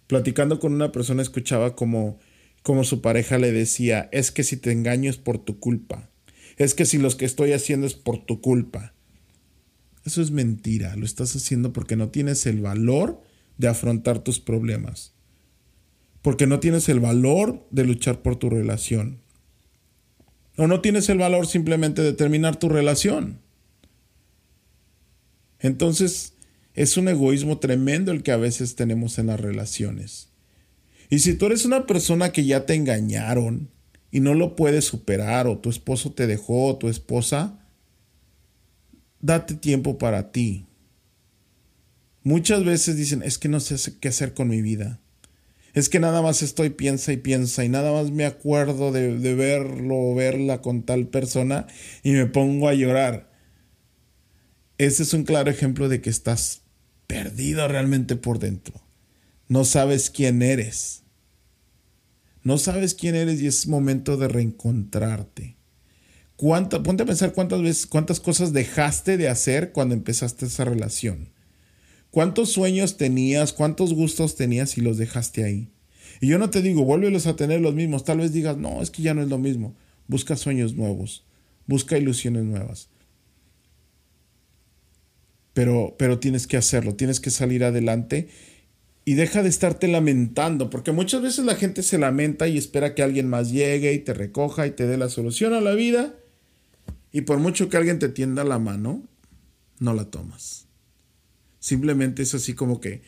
Platicando 0.09 0.59
con 0.59 0.75
una 0.75 0.91
persona 0.91 1.23
escuchaba 1.23 1.77
como, 1.77 2.19
como 2.65 2.83
su 2.83 3.01
pareja 3.01 3.39
le 3.39 3.53
decía, 3.53 4.09
es 4.11 4.33
que 4.33 4.43
si 4.43 4.57
te 4.57 4.73
engaño 4.73 5.11
es 5.11 5.17
por 5.17 5.39
tu 5.39 5.61
culpa, 5.61 6.11
es 6.57 6.75
que 6.75 6.87
si 6.87 6.99
lo 6.99 7.09
que 7.17 7.25
estoy 7.25 7.53
haciendo 7.53 7.87
es 7.87 7.95
por 7.95 8.27
tu 8.27 8.41
culpa. 8.41 8.95
Eso 10.05 10.21
es 10.21 10.33
mentira, 10.33 10.97
lo 10.97 11.05
estás 11.05 11.37
haciendo 11.37 11.73
porque 11.73 11.95
no 11.95 12.09
tienes 12.09 12.47
el 12.47 12.63
valor 12.63 13.23
de 13.57 13.69
afrontar 13.69 14.19
tus 14.19 14.41
problemas, 14.41 15.15
porque 16.21 16.49
no 16.49 16.59
tienes 16.59 16.89
el 16.89 16.99
valor 16.99 17.65
de 17.71 17.85
luchar 17.85 18.23
por 18.23 18.35
tu 18.35 18.51
relación, 18.51 19.21
o 20.57 20.67
no 20.67 20.81
tienes 20.81 21.09
el 21.11 21.19
valor 21.19 21.47
simplemente 21.47 22.03
de 22.03 22.13
terminar 22.13 22.57
tu 22.57 22.69
relación. 22.69 23.39
Entonces, 25.61 26.35
es 26.75 26.97
un 26.97 27.09
egoísmo 27.09 27.59
tremendo 27.59 28.13
el 28.13 28.23
que 28.23 28.33
a 28.33 28.37
veces 28.37 28.77
tenemos 28.77 29.19
en 29.19 29.27
las 29.27 29.41
relaciones. 29.41 30.29
Y 31.11 31.21
si 31.21 31.35
tú 31.35 31.47
eres 31.47 31.65
una 31.65 31.87
persona 31.87 32.33
que 32.33 32.45
ya 32.45 32.67
te 32.67 32.75
engañaron 32.75 33.71
y 34.11 34.21
no 34.21 34.35
lo 34.35 34.57
puedes 34.57 34.85
superar, 34.85 35.47
o 35.47 35.59
tu 35.59 35.71
esposo 35.71 36.13
te 36.13 36.27
dejó, 36.27 36.67
o 36.67 36.77
tu 36.77 36.89
esposa, 36.89 37.67
date 39.21 39.55
tiempo 39.55 39.99
para 39.99 40.31
ti. 40.33 40.67
Muchas 42.23 42.65
veces 42.65 42.97
dicen, 42.97 43.23
es 43.23 43.39
que 43.39 43.49
no 43.49 43.59
sé 43.61 43.77
qué 44.01 44.09
hacer 44.09 44.35
con 44.35 44.49
mi 44.49 44.63
vida. 44.63 45.01
Es 45.75 45.89
que 45.89 46.01
nada 46.01 46.23
más 46.23 46.43
estoy 46.43 46.71
piensa 46.71 47.13
y 47.13 47.17
piensa 47.17 47.65
y 47.65 47.69
nada 47.69 47.93
más 47.93 48.11
me 48.11 48.25
acuerdo 48.25 48.93
de, 48.93 49.19
de 49.19 49.35
verlo 49.35 49.97
o 49.97 50.15
verla 50.15 50.61
con 50.61 50.83
tal 50.83 51.09
persona 51.09 51.67
y 52.03 52.13
me 52.13 52.27
pongo 52.27 52.69
a 52.69 52.75
llorar. 52.75 53.28
Ese 54.79 55.03
es 55.03 55.13
un 55.13 55.25
claro 55.25 55.51
ejemplo 55.51 55.89
de 55.89 56.01
que 56.01 56.09
estás 56.09 56.63
perdido 57.09 57.67
realmente 57.67 58.15
por 58.15 58.39
dentro. 58.39 58.81
No 59.49 59.65
sabes 59.65 60.09
quién 60.09 60.41
eres. 60.41 61.03
No 62.45 62.59
sabes 62.59 62.95
quién 62.95 63.17
eres 63.17 63.43
y 63.43 63.49
es 63.49 63.67
momento 63.67 64.17
de 64.17 64.29
reencontrarte. 64.29 65.57
¿Cuánta, 66.37 66.81
ponte 66.85 67.03
a 67.03 67.07
pensar 67.07 67.33
cuántas 67.33 67.61
veces, 67.61 67.87
cuántas 67.87 68.21
cosas 68.21 68.53
dejaste 68.53 69.17
de 69.17 69.29
hacer 69.29 69.73
cuando 69.73 69.97
empezaste 69.97 70.47
esa 70.47 70.65
relación. 70.65 71.31
¿Cuántos 72.13 72.53
sueños 72.53 72.97
tenías, 72.97 73.53
cuántos 73.53 73.93
gustos 73.93 74.37
tenías 74.37 74.79
y 74.79 74.81
los 74.81 74.97
dejaste 74.97 75.43
ahí? 75.43 75.73
Y 76.21 76.29
yo 76.29 76.39
no 76.39 76.51
te 76.51 76.63
digo, 76.63 76.85
vuélvelos 76.85 77.27
a 77.27 77.35
tener 77.35 77.61
los 77.61 77.75
mismos. 77.75 78.05
Tal 78.05 78.19
vez 78.19 78.33
digas, 78.33 78.57
no, 78.57 78.81
es 78.81 78.91
que 78.91 79.03
ya 79.03 79.13
no 79.13 79.23
es 79.23 79.29
lo 79.29 79.39
mismo. 79.39 79.75
Busca 80.07 80.37
sueños 80.37 80.75
nuevos, 80.75 81.25
busca 81.67 81.99
ilusiones 81.99 82.45
nuevas 82.45 82.89
pero, 85.59 85.97
pero 85.99 86.21
tienes 86.21 86.47
que 86.47 86.57
hacerlo, 86.57 86.95
tienes 86.95 87.19
que 87.19 87.31
salir 87.31 87.65
adelante 87.65 88.29
y 89.05 89.15
deja 89.15 89.43
de 89.43 89.49
estarte 89.49 89.89
lamentando, 89.89 90.71
porque 90.71 90.93
muchas 90.93 91.21
veces 91.21 91.45
la 91.45 91.57
gente 91.57 91.83
se 91.83 91.99
lamenta 91.99 92.47
y 92.47 92.57
espera 92.57 92.95
que 92.95 93.03
alguien 93.03 93.29
más 93.29 93.51
llegue 93.51 93.93
y 93.93 93.99
te 93.99 94.15
recoja 94.15 94.69
y 94.69 94.71
te 94.71 94.87
dé 94.87 94.97
la 94.97 95.09
solución 95.09 95.55
a 95.55 95.61
la 95.61 95.73
vida, 95.73 96.15
y 97.11 97.23
por 97.23 97.39
mucho 97.39 97.69
que 97.69 97.77
alguien 97.77 97.99
te 97.99 98.09
tienda 98.09 98.45
la 98.45 98.61
mano, 98.61 99.03
no 99.81 99.95
la 99.95 100.05
tomas. 100.05 100.69
Simplemente 101.59 102.23
es 102.23 102.37
así 102.37 102.55
como 102.55 102.81
que 102.81 103.03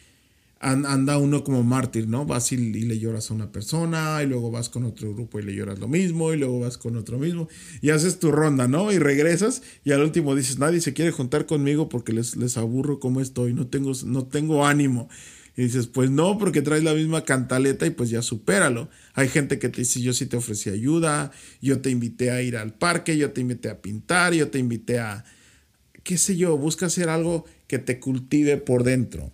anda 0.61 1.17
uno 1.17 1.43
como 1.43 1.63
mártir, 1.63 2.07
¿no? 2.07 2.27
Vas 2.27 2.53
y, 2.53 2.59
le 2.59 2.99
lloras 2.99 3.31
a 3.31 3.35
una 3.35 3.51
persona, 3.51 4.23
y 4.23 4.27
luego 4.27 4.51
vas 4.51 4.69
con 4.69 4.85
otro 4.85 5.15
grupo 5.15 5.41
y 5.41 5.43
le 5.43 5.55
lloras 5.55 5.79
lo 5.79 5.89
mismo, 5.89 6.35
y 6.35 6.37
luego 6.37 6.61
vas 6.61 6.77
con 6.77 6.97
otro 6.97 7.19
mismo, 7.19 7.49
y 7.81 7.91
haces 7.91 8.19
tu 8.19 8.31
ronda, 8.31 8.69
¿no? 8.69 8.93
Y 8.93 8.99
regresas, 8.99 9.63
y 9.85 9.93
al 9.93 10.03
último 10.03 10.35
dices, 10.35 10.59
nadie 10.59 10.83
se 10.83 10.93
quiere 10.93 11.13
juntar 11.13 11.47
conmigo 11.47 11.89
porque 11.89 12.13
les, 12.13 12.37
les 12.37 12.59
aburro 12.59 13.01
como 13.01 13.23
estoy, 13.23 13.55
no 13.55 13.69
tengo, 13.69 13.93
no 14.05 14.27
tengo 14.27 14.67
ánimo. 14.67 15.09
Y 15.57 15.63
dices, 15.63 15.87
pues 15.89 16.11
no, 16.11 16.39
porque 16.39 16.63
traes 16.63 16.85
la 16.85 16.95
misma 16.95 17.25
cantaleta 17.25 17.87
y 17.87 17.91
pues 17.91 18.09
ya 18.11 18.23
supéralo. 18.23 18.89
Hay 19.15 19.29
gente 19.29 19.59
que 19.59 19.69
te 19.69 19.81
dice, 19.81 20.01
yo 20.01 20.13
sí 20.13 20.27
te 20.27 20.37
ofrecí 20.37 20.71
ayuda, 20.71 21.33
yo 21.61 21.81
te 21.81 21.91
invité 21.91 22.31
a 22.31 22.41
ir 22.41 22.57
al 22.57 22.75
parque, 22.75 23.17
yo 23.17 23.33
te 23.33 23.41
invité 23.41 23.69
a 23.69 23.83
pintar, 23.83 24.33
yo 24.33 24.49
te 24.49 24.59
invité 24.59 25.01
a, 25.01 25.25
qué 26.03 26.19
sé 26.19 26.37
yo, 26.37 26.57
busca 26.57 26.87
hacer 26.87 27.09
algo 27.09 27.47
que 27.67 27.79
te 27.79 27.99
cultive 27.99 28.59
por 28.59 28.85
dentro 28.85 29.33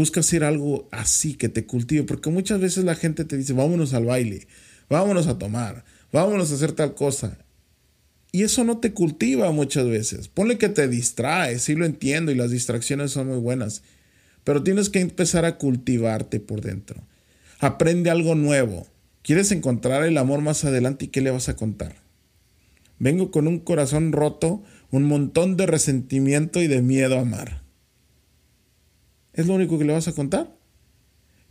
Busca 0.00 0.20
hacer 0.20 0.44
algo 0.44 0.88
así 0.92 1.34
que 1.34 1.50
te 1.50 1.66
cultive, 1.66 2.04
porque 2.04 2.30
muchas 2.30 2.58
veces 2.58 2.84
la 2.84 2.94
gente 2.94 3.26
te 3.26 3.36
dice, 3.36 3.52
vámonos 3.52 3.92
al 3.92 4.06
baile, 4.06 4.46
vámonos 4.88 5.26
a 5.26 5.36
tomar, 5.36 5.84
vámonos 6.10 6.50
a 6.50 6.54
hacer 6.54 6.72
tal 6.72 6.94
cosa. 6.94 7.36
Y 8.32 8.44
eso 8.44 8.64
no 8.64 8.78
te 8.78 8.94
cultiva 8.94 9.52
muchas 9.52 9.86
veces. 9.86 10.28
Ponle 10.28 10.56
que 10.56 10.70
te 10.70 10.88
distrae, 10.88 11.58
sí 11.58 11.74
lo 11.74 11.84
entiendo 11.84 12.32
y 12.32 12.34
las 12.34 12.50
distracciones 12.50 13.10
son 13.10 13.26
muy 13.26 13.40
buenas, 13.40 13.82
pero 14.42 14.62
tienes 14.62 14.88
que 14.88 15.00
empezar 15.00 15.44
a 15.44 15.58
cultivarte 15.58 16.40
por 16.40 16.62
dentro. 16.62 17.02
Aprende 17.58 18.08
algo 18.08 18.34
nuevo. 18.34 18.86
¿Quieres 19.20 19.52
encontrar 19.52 20.04
el 20.04 20.16
amor 20.16 20.40
más 20.40 20.64
adelante 20.64 21.04
y 21.04 21.08
qué 21.08 21.20
le 21.20 21.30
vas 21.30 21.50
a 21.50 21.56
contar? 21.56 21.96
Vengo 22.98 23.30
con 23.30 23.46
un 23.46 23.58
corazón 23.58 24.12
roto, 24.12 24.62
un 24.90 25.02
montón 25.04 25.58
de 25.58 25.66
resentimiento 25.66 26.62
y 26.62 26.68
de 26.68 26.80
miedo 26.80 27.18
a 27.18 27.20
amar. 27.20 27.68
¿Es 29.32 29.46
lo 29.46 29.54
único 29.54 29.78
que 29.78 29.84
le 29.84 29.92
vas 29.92 30.08
a 30.08 30.12
contar? 30.12 30.50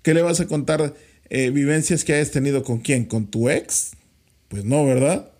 ¿Qué 0.01 0.13
le 0.13 0.21
vas 0.21 0.39
a 0.39 0.47
contar 0.47 0.93
eh, 1.29 1.49
vivencias 1.49 2.03
que 2.03 2.13
hayas 2.13 2.31
tenido 2.31 2.63
con 2.63 2.79
quién? 2.79 3.05
¿Con 3.05 3.27
tu 3.27 3.49
ex? 3.49 3.91
Pues 4.47 4.65
no, 4.65 4.85
¿verdad? 4.85 5.31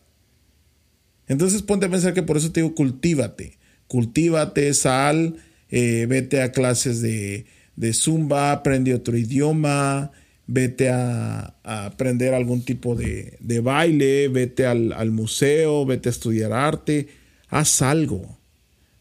Entonces 1.27 1.61
ponte 1.61 1.85
a 1.85 1.89
pensar 1.89 2.13
que 2.13 2.23
por 2.23 2.37
eso 2.37 2.51
te 2.51 2.61
digo, 2.61 2.75
cultívate. 2.75 3.57
Cultívate, 3.87 4.73
sal, 4.73 5.37
eh, 5.69 6.05
vete 6.07 6.41
a 6.41 6.51
clases 6.51 7.01
de, 7.01 7.45
de, 7.75 7.93
zumba, 7.93 8.51
aprende 8.51 8.93
otro 8.93 9.17
idioma, 9.17 10.11
vete 10.47 10.89
a, 10.89 11.55
aprender 11.63 12.33
algún 12.33 12.63
tipo 12.63 12.95
de, 12.95 13.37
de 13.39 13.59
baile, 13.59 14.27
vete 14.27 14.65
al, 14.65 14.93
al, 14.93 15.11
museo, 15.11 15.85
vete 15.85 16.09
a 16.09 16.11
estudiar 16.11 16.53
arte, 16.53 17.07
haz 17.47 17.81
algo 17.81 18.39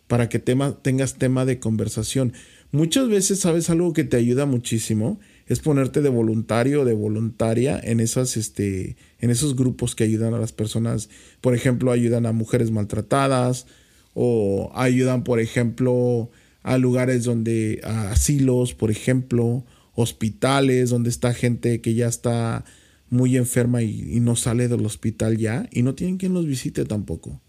para 0.06 0.28
que 0.28 0.38
tema, 0.38 0.78
tengas 0.82 1.14
tema 1.14 1.44
de 1.44 1.58
conversación. 1.58 2.32
Muchas 2.70 3.08
veces, 3.08 3.40
¿sabes 3.40 3.70
algo 3.70 3.94
que 3.94 4.04
te 4.04 4.18
ayuda 4.18 4.44
muchísimo? 4.44 5.18
Es 5.46 5.60
ponerte 5.60 6.02
de 6.02 6.10
voluntario 6.10 6.82
o 6.82 6.84
de 6.84 6.92
voluntaria 6.92 7.80
en, 7.82 7.98
esas, 7.98 8.36
este, 8.36 8.96
en 9.20 9.30
esos 9.30 9.56
grupos 9.56 9.94
que 9.94 10.04
ayudan 10.04 10.34
a 10.34 10.38
las 10.38 10.52
personas. 10.52 11.08
Por 11.40 11.54
ejemplo, 11.54 11.92
ayudan 11.92 12.26
a 12.26 12.32
mujeres 12.32 12.70
maltratadas 12.70 13.66
o 14.12 14.70
ayudan, 14.74 15.24
por 15.24 15.40
ejemplo, 15.40 16.30
a 16.62 16.76
lugares 16.76 17.24
donde, 17.24 17.80
a 17.84 18.10
asilos, 18.10 18.74
por 18.74 18.90
ejemplo, 18.90 19.64
hospitales, 19.94 20.90
donde 20.90 21.08
está 21.08 21.32
gente 21.32 21.80
que 21.80 21.94
ya 21.94 22.06
está 22.06 22.66
muy 23.08 23.38
enferma 23.38 23.80
y, 23.80 24.14
y 24.14 24.20
no 24.20 24.36
sale 24.36 24.68
del 24.68 24.84
hospital 24.84 25.38
ya 25.38 25.66
y 25.72 25.82
no 25.82 25.94
tienen 25.94 26.18
quien 26.18 26.34
los 26.34 26.46
visite 26.46 26.84
tampoco. 26.84 27.40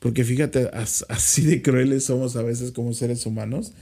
Porque 0.00 0.24
fíjate, 0.24 0.70
así 0.72 1.42
de 1.42 1.62
crueles 1.62 2.04
somos 2.04 2.34
a 2.34 2.42
veces 2.42 2.72
como 2.72 2.92
seres 2.94 3.24
humanos. 3.26 3.72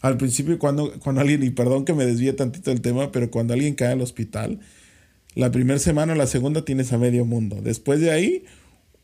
Al 0.00 0.16
principio, 0.16 0.58
cuando, 0.58 0.98
cuando 1.00 1.20
alguien, 1.20 1.42
y 1.42 1.50
perdón 1.50 1.84
que 1.84 1.94
me 1.94 2.06
desvíe 2.06 2.32
tantito 2.32 2.70
el 2.70 2.80
tema, 2.80 3.12
pero 3.12 3.30
cuando 3.30 3.54
alguien 3.54 3.74
cae 3.74 3.92
al 3.92 4.00
hospital, 4.00 4.60
la 5.34 5.50
primera 5.50 5.78
semana 5.78 6.12
o 6.12 6.16
la 6.16 6.26
segunda 6.26 6.64
tienes 6.64 6.92
a 6.92 6.98
medio 6.98 7.24
mundo. 7.24 7.60
Después 7.60 8.00
de 8.00 8.12
ahí, 8.12 8.44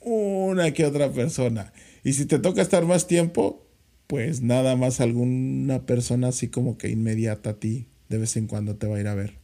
una 0.01 0.73
que 0.73 0.87
otra 0.87 1.13
persona. 1.13 1.73
Y 2.05 2.13
si 2.13 2.27
te 2.27 2.39
toca 2.39 2.63
estar 2.63 2.87
más 2.87 3.07
tiempo, 3.07 3.67
pues 4.07 4.41
nada 4.43 4.77
más 4.77 5.01
alguna 5.01 5.87
persona 5.87 6.29
así 6.29 6.49
como 6.49 6.79
que 6.79 6.89
inmediata 6.89 7.51
a 7.51 7.55
ti 7.55 7.89
de 8.09 8.19
vez 8.19 8.37
en 8.37 8.47
cuando 8.47 8.77
te 8.77 8.87
va 8.87 8.97
a 8.97 9.01
ir 9.01 9.09
a 9.09 9.15
ver. 9.15 9.39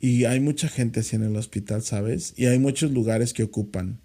Y 0.00 0.24
hay 0.24 0.40
mucha 0.40 0.68
gente 0.68 1.00
así 1.00 1.16
en 1.16 1.22
el 1.22 1.36
hospital, 1.36 1.82
¿sabes? 1.82 2.34
Y 2.36 2.46
hay 2.46 2.58
muchos 2.58 2.90
lugares 2.90 3.32
que 3.32 3.44
ocupan 3.44 4.00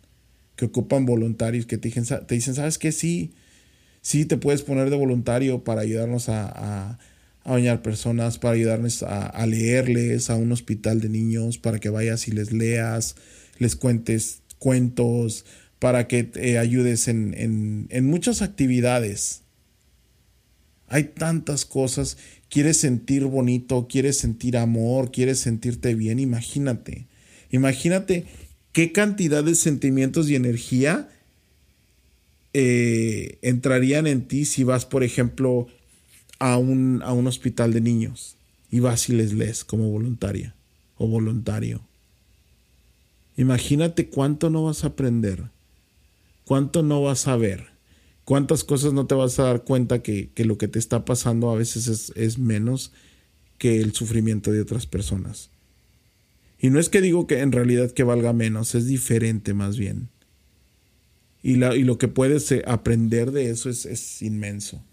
que 0.57 0.65
ocupan 0.65 1.05
voluntarios 1.05 1.65
que 1.65 1.77
te 1.77 1.87
dicen, 1.87 2.05
te 2.27 2.35
dicen 2.35 2.55
¿sabes 2.55 2.77
qué? 2.77 2.91
Sí, 2.91 3.31
sí 4.01 4.25
te 4.25 4.35
puedes 4.35 4.63
poner 4.63 4.89
de 4.89 4.97
voluntario 4.97 5.63
para 5.63 5.81
ayudarnos 5.81 6.27
a, 6.27 6.97
a 7.47 7.51
bañar 7.53 7.81
personas, 7.81 8.39
para 8.39 8.55
ayudarles 8.55 9.03
a, 9.03 9.45
leerles 9.45 10.29
a 10.29 10.35
un 10.35 10.51
hospital 10.51 10.99
de 10.99 11.07
niños, 11.07 11.57
para 11.57 11.79
que 11.79 11.89
vayas 11.89 12.27
y 12.27 12.31
les 12.31 12.51
leas, 12.51 13.15
les 13.57 13.77
cuentes 13.77 14.41
cuentos, 14.59 15.45
para 15.79 16.07
que 16.07 16.23
te 16.23 16.57
ayudes 16.57 17.07
en, 17.07 17.33
en, 17.37 17.87
en 17.89 18.05
muchas 18.05 18.41
actividades. 18.41 19.43
Hay 20.89 21.05
tantas 21.05 21.63
cosas. 21.63 22.17
Quieres 22.49 22.77
sentir 22.77 23.23
bonito, 23.25 23.87
quieres 23.87 24.17
sentir 24.17 24.57
amor, 24.57 25.11
quieres 25.11 25.39
sentirte 25.39 25.95
bien. 25.95 26.19
Imagínate. 26.19 27.07
Imagínate 27.49 28.25
qué 28.77 28.91
cantidad 28.91 29.43
de 29.43 29.55
sentimientos 29.55 30.29
y 30.29 30.35
energía 30.35 31.09
eh, 32.53 33.39
entrarían 33.41 34.05
en 34.05 34.27
ti 34.27 34.45
si 34.45 34.63
vas, 34.63 34.85
por 34.85 35.03
ejemplo, 35.03 35.65
a 36.37 36.59
un, 36.59 37.01
a 37.03 37.11
un 37.11 37.25
hospital 37.25 37.73
de 37.73 37.81
niños 37.81 38.35
y 38.69 38.79
vas 38.79 39.09
y 39.09 39.13
les 39.13 39.33
lees 39.33 39.63
como 39.63 39.89
voluntaria 39.89 40.53
o 40.95 41.07
voluntario. 41.07 41.81
Imagínate 43.35 44.09
cuánto 44.09 44.51
no 44.51 44.65
vas 44.65 44.83
a 44.83 44.89
aprender, 44.89 45.45
cuánto 46.45 46.83
no 46.83 47.01
vas 47.01 47.27
a 47.27 47.35
ver 47.35 47.75
cuántas 48.25 48.63
cosas 48.63 48.93
no 48.93 49.07
te 49.07 49.15
vas 49.15 49.39
a 49.39 49.45
dar 49.45 49.63
cuenta 49.63 50.03
que, 50.03 50.29
lo 50.35 50.59
que 50.59 50.67
te 50.67 50.77
está 50.77 51.03
pasando 51.03 51.49
a 51.49 51.55
veces 51.55 51.87
es, 51.87 52.13
es, 52.15 52.37
menos 52.37 52.91
que 53.57 53.81
el 53.81 53.93
sufrimiento 53.93 54.51
de 54.51 54.61
otras 54.61 54.85
personas. 54.85 55.49
Y 56.59 56.69
no 56.69 56.79
es 56.79 56.89
que 56.89 57.01
digo 57.01 57.27
que 57.27 57.39
en 57.39 57.51
realidad 57.51 57.91
que 57.91 58.03
valga 58.03 58.33
menos, 58.33 58.75
es 58.75 58.87
diferente 58.87 59.53
más 59.53 59.77
bien. 59.77 60.09
Y, 61.43 61.55
la, 61.55 61.75
y 61.75 61.83
lo 61.83 61.97
que 61.97 62.07
puedes 62.07 62.51
eh, 62.51 62.63
aprender 62.65 63.31
de 63.31 63.49
eso 63.49 63.69
es, 63.69 63.85
es 63.85 64.21
inmenso. 64.21 64.83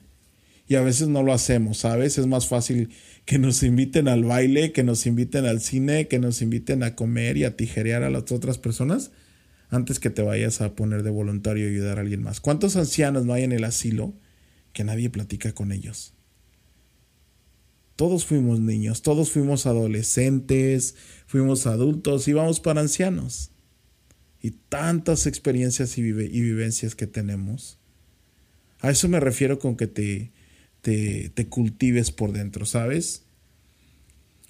Y 0.66 0.77
a 0.77 0.83
veces 0.83 1.09
no 1.09 1.22
lo 1.22 1.33
hacemos, 1.33 1.79
¿sabes? 1.79 2.16
Es 2.16 2.27
más 2.27 2.48
fácil 2.48 2.90
que 3.24 3.38
nos 3.38 3.62
inviten 3.62 4.09
al 4.09 4.24
baile, 4.24 4.72
que 4.72 4.83
nos 4.83 5.07
inviten 5.07 5.46
al 5.46 5.61
cine, 5.61 6.09
que 6.09 6.18
nos 6.18 6.42
inviten 6.42 6.83
a 6.83 6.94
comer 6.94 7.37
y 7.37 7.44
a 7.44 7.57
tijerear 7.57 8.03
a 8.03 8.11
las 8.11 8.31
otras 8.33 8.59
personas 8.59 9.11
antes 9.68 9.98
que 9.98 10.11
te 10.11 10.22
vayas 10.22 10.61
a 10.61 10.74
poner 10.74 11.03
de 11.03 11.11
voluntario 11.11 11.66
y 11.66 11.72
ayudar 11.72 11.98
a 11.98 12.03
alguien 12.03 12.22
más. 12.22 12.40
¿Cuántos 12.40 12.77
ancianos 12.77 13.27
no 13.27 13.33
hay 13.33 13.42
en 13.42 13.53
el 13.53 13.64
asilo 13.64 14.14
que 14.72 14.85
nadie 14.85 15.11
platica 15.11 15.53
con 15.53 15.72
ellos? 15.72 16.14
Todos 17.97 18.27
fuimos 18.27 18.61
niños, 18.61 19.03
todos 19.03 19.31
fuimos 19.31 19.67
adolescentes, 19.67 20.97
fuimos 21.27 21.67
adultos 21.67 22.27
y 22.27 22.33
vamos 22.33 22.61
para 22.61 22.81
ancianos. 22.81 23.51
Y 24.41 24.51
tantas 24.69 25.27
experiencias 25.27 25.97
y, 25.97 26.03
vivencias 26.03 26.95
que 26.95 27.07
tenemos. 27.07 27.79
A 28.81 28.91
eso 28.91 29.09
me 29.09 29.21
refiero 29.21 29.59
con 29.59 29.77
que 29.77 29.87
te, 29.87 31.47
cultives 31.49 32.11
por 32.11 32.33
dentro, 32.33 32.67
¿sabes? 32.67 33.23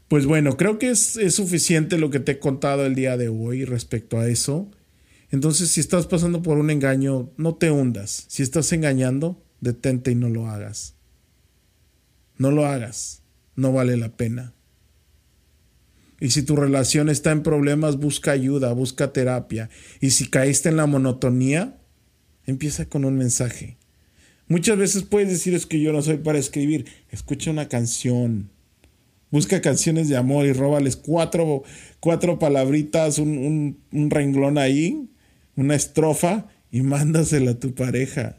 Pues 0.09 0.27
bueno, 0.27 0.57
creo 0.57 0.79
que 0.79 0.91
es 0.91 1.19
suficiente 1.35 1.99
lo 1.99 2.11
que 2.11 2.21
te 2.21 2.33
he 2.33 2.39
contado 2.39 2.87
el 2.87 2.95
día 2.95 3.17
de 3.17 3.29
hoy 3.29 3.65
respecto 3.65 4.19
a 4.19 4.29
eso. 4.29 4.71
Entonces, 5.35 5.71
si 5.71 5.81
estás 5.81 6.07
pasando 6.07 6.43
por 6.43 6.59
un 6.59 6.71
engaño, 6.71 7.33
no 7.37 7.57
te 7.57 7.69
hundas. 7.71 8.25
Si 8.29 8.45
estás 8.45 8.73
engañando, 8.73 9.45
detente 9.61 10.13
y 10.13 10.15
no 10.15 10.31
lo 10.31 10.49
hagas. 10.49 10.95
No 12.39 12.53
lo 12.53 12.67
hagas. 12.67 13.24
No 13.57 13.73
vale 13.73 13.97
la 13.97 14.17
pena. 14.17 14.53
Y 16.21 16.31
si 16.31 16.43
tu 16.43 16.57
relación 16.57 17.09
está 17.09 17.33
en 17.33 17.43
problemas, 17.43 17.99
busca 17.99 18.31
ayuda, 18.31 18.73
busca 18.73 19.13
terapia. 19.13 19.69
Y 20.01 20.11
si 20.11 20.29
caíste 20.29 20.69
en 20.69 20.77
la 20.77 20.87
monotonía, 20.87 21.79
empieza 22.47 22.89
con 22.89 23.05
un 23.05 23.17
mensaje. 23.17 23.77
Muchas 24.47 24.79
veces 24.79 25.03
puedes 25.03 25.29
decir 25.29 25.55
es 25.55 25.67
que 25.67 25.81
yo 25.81 25.93
no 25.93 26.03
soy 26.03 26.19
para 26.19 26.39
escribir. 26.39 26.87
Escucha 27.11 27.51
una 27.51 27.69
canción. 27.69 28.51
Busca 29.31 29.61
canciones 29.61 30.09
de 30.09 30.17
amor 30.17 30.47
y 30.47 30.53
róbales 30.53 30.97
cuatro, 30.97 31.65
cuatro 32.01 32.39
palabritas, 32.39 33.19
un, 33.19 33.79
un 33.91 34.11
renglón 34.11 34.59
ahí 34.59 35.09
una 35.57 35.75
estrofa 35.75 36.49
y 36.71 36.83
mándasela 36.83 37.53
a 37.53 37.59
tu 37.59 37.75
pareja. 37.75 38.39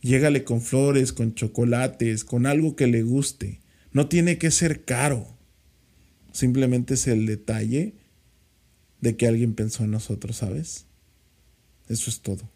Llégale 0.00 0.44
con 0.44 0.60
flores, 0.60 1.12
con 1.12 1.34
chocolates, 1.34 2.24
con 2.24 2.46
algo 2.46 2.76
que 2.76 2.86
le 2.86 3.02
guste. 3.02 3.60
No 3.96 4.08
tiene 4.08 4.36
que 4.36 4.50
ser 4.50 4.84
caro. 4.84 5.26
Simplemente 6.30 6.92
es 6.92 7.06
el 7.06 7.24
detalle 7.24 7.94
de 9.00 9.16
que 9.16 9.26
alguien 9.26 9.54
pensó 9.54 9.84
en 9.84 9.90
nosotros, 9.90 10.36
¿sabes? 10.36 10.84
Eso 11.88 12.10
es 12.10 12.20
todo. 12.20 12.46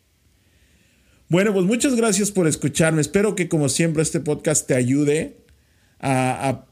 Bueno, 1.31 1.55
pues 1.55 1.65
muchas 1.65 1.97
gracias 1.97 2.31
por 2.31 2.47
escucharme. 2.47 3.01
Espero 3.01 3.37
que 3.37 3.49
como 3.49 3.71
siempre 3.71 4.03
este 4.03 4.21
podcast 4.21 4.67
te 4.67 4.75
ayude 4.75 5.39
a, 5.99 6.67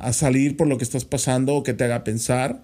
a 0.00 0.12
salir 0.14 0.56
por 0.56 0.68
lo 0.68 0.78
que 0.78 0.84
estás 0.84 1.04
pasando 1.04 1.56
o 1.56 1.62
que 1.62 1.74
te 1.74 1.84
haga 1.84 2.02
pensar. 2.02 2.62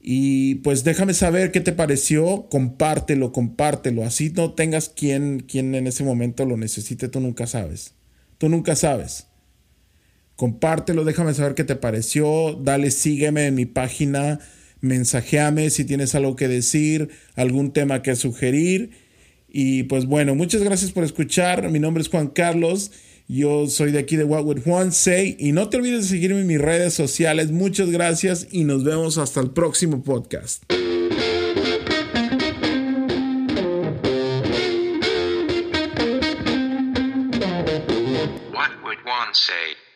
Y 0.00 0.56
pues 0.56 0.82
déjame 0.82 1.14
saber 1.14 1.52
qué 1.52 1.60
te 1.60 1.70
pareció, 1.70 2.48
compártelo, 2.50 3.30
compártelo. 3.30 4.02
Así 4.02 4.30
no 4.30 4.54
tengas 4.54 4.88
quien, 4.88 5.44
quien 5.46 5.76
en 5.76 5.86
ese 5.86 6.02
momento 6.02 6.44
lo 6.44 6.56
necesite, 6.56 7.08
tú 7.08 7.20
nunca 7.20 7.46
sabes. 7.46 7.94
Tú 8.38 8.48
nunca 8.48 8.74
sabes. 8.74 9.29
Compártelo, 10.40 11.04
déjame 11.04 11.34
saber 11.34 11.54
qué 11.54 11.64
te 11.64 11.76
pareció. 11.76 12.58
Dale, 12.58 12.90
sígueme 12.90 13.46
en 13.46 13.54
mi 13.54 13.66
página, 13.66 14.40
mensajeame 14.80 15.68
si 15.68 15.84
tienes 15.84 16.14
algo 16.14 16.34
que 16.34 16.48
decir, 16.48 17.10
algún 17.36 17.74
tema 17.74 18.00
que 18.00 18.16
sugerir. 18.16 18.92
Y 19.50 19.82
pues 19.82 20.06
bueno, 20.06 20.34
muchas 20.34 20.62
gracias 20.62 20.92
por 20.92 21.04
escuchar. 21.04 21.68
Mi 21.70 21.78
nombre 21.78 22.00
es 22.00 22.08
Juan 22.08 22.28
Carlos 22.28 22.90
yo 23.28 23.66
soy 23.66 23.92
de 23.92 23.98
aquí 23.98 24.16
de 24.16 24.24
What 24.24 24.44
Would 24.44 24.64
Juan 24.64 24.92
Say 24.92 25.36
y 25.38 25.52
no 25.52 25.68
te 25.68 25.76
olvides 25.76 26.04
de 26.04 26.08
seguirme 26.08 26.40
en 26.40 26.46
mis 26.46 26.58
redes 26.58 26.94
sociales. 26.94 27.52
Muchas 27.52 27.90
gracias 27.90 28.48
y 28.50 28.64
nos 28.64 28.82
vemos 28.82 29.18
hasta 29.18 29.40
el 29.40 29.50
próximo 29.50 30.02
podcast. 30.02 30.64
What 38.50 38.70
would 38.82 38.98
Juan 39.04 39.34
say? 39.34 39.89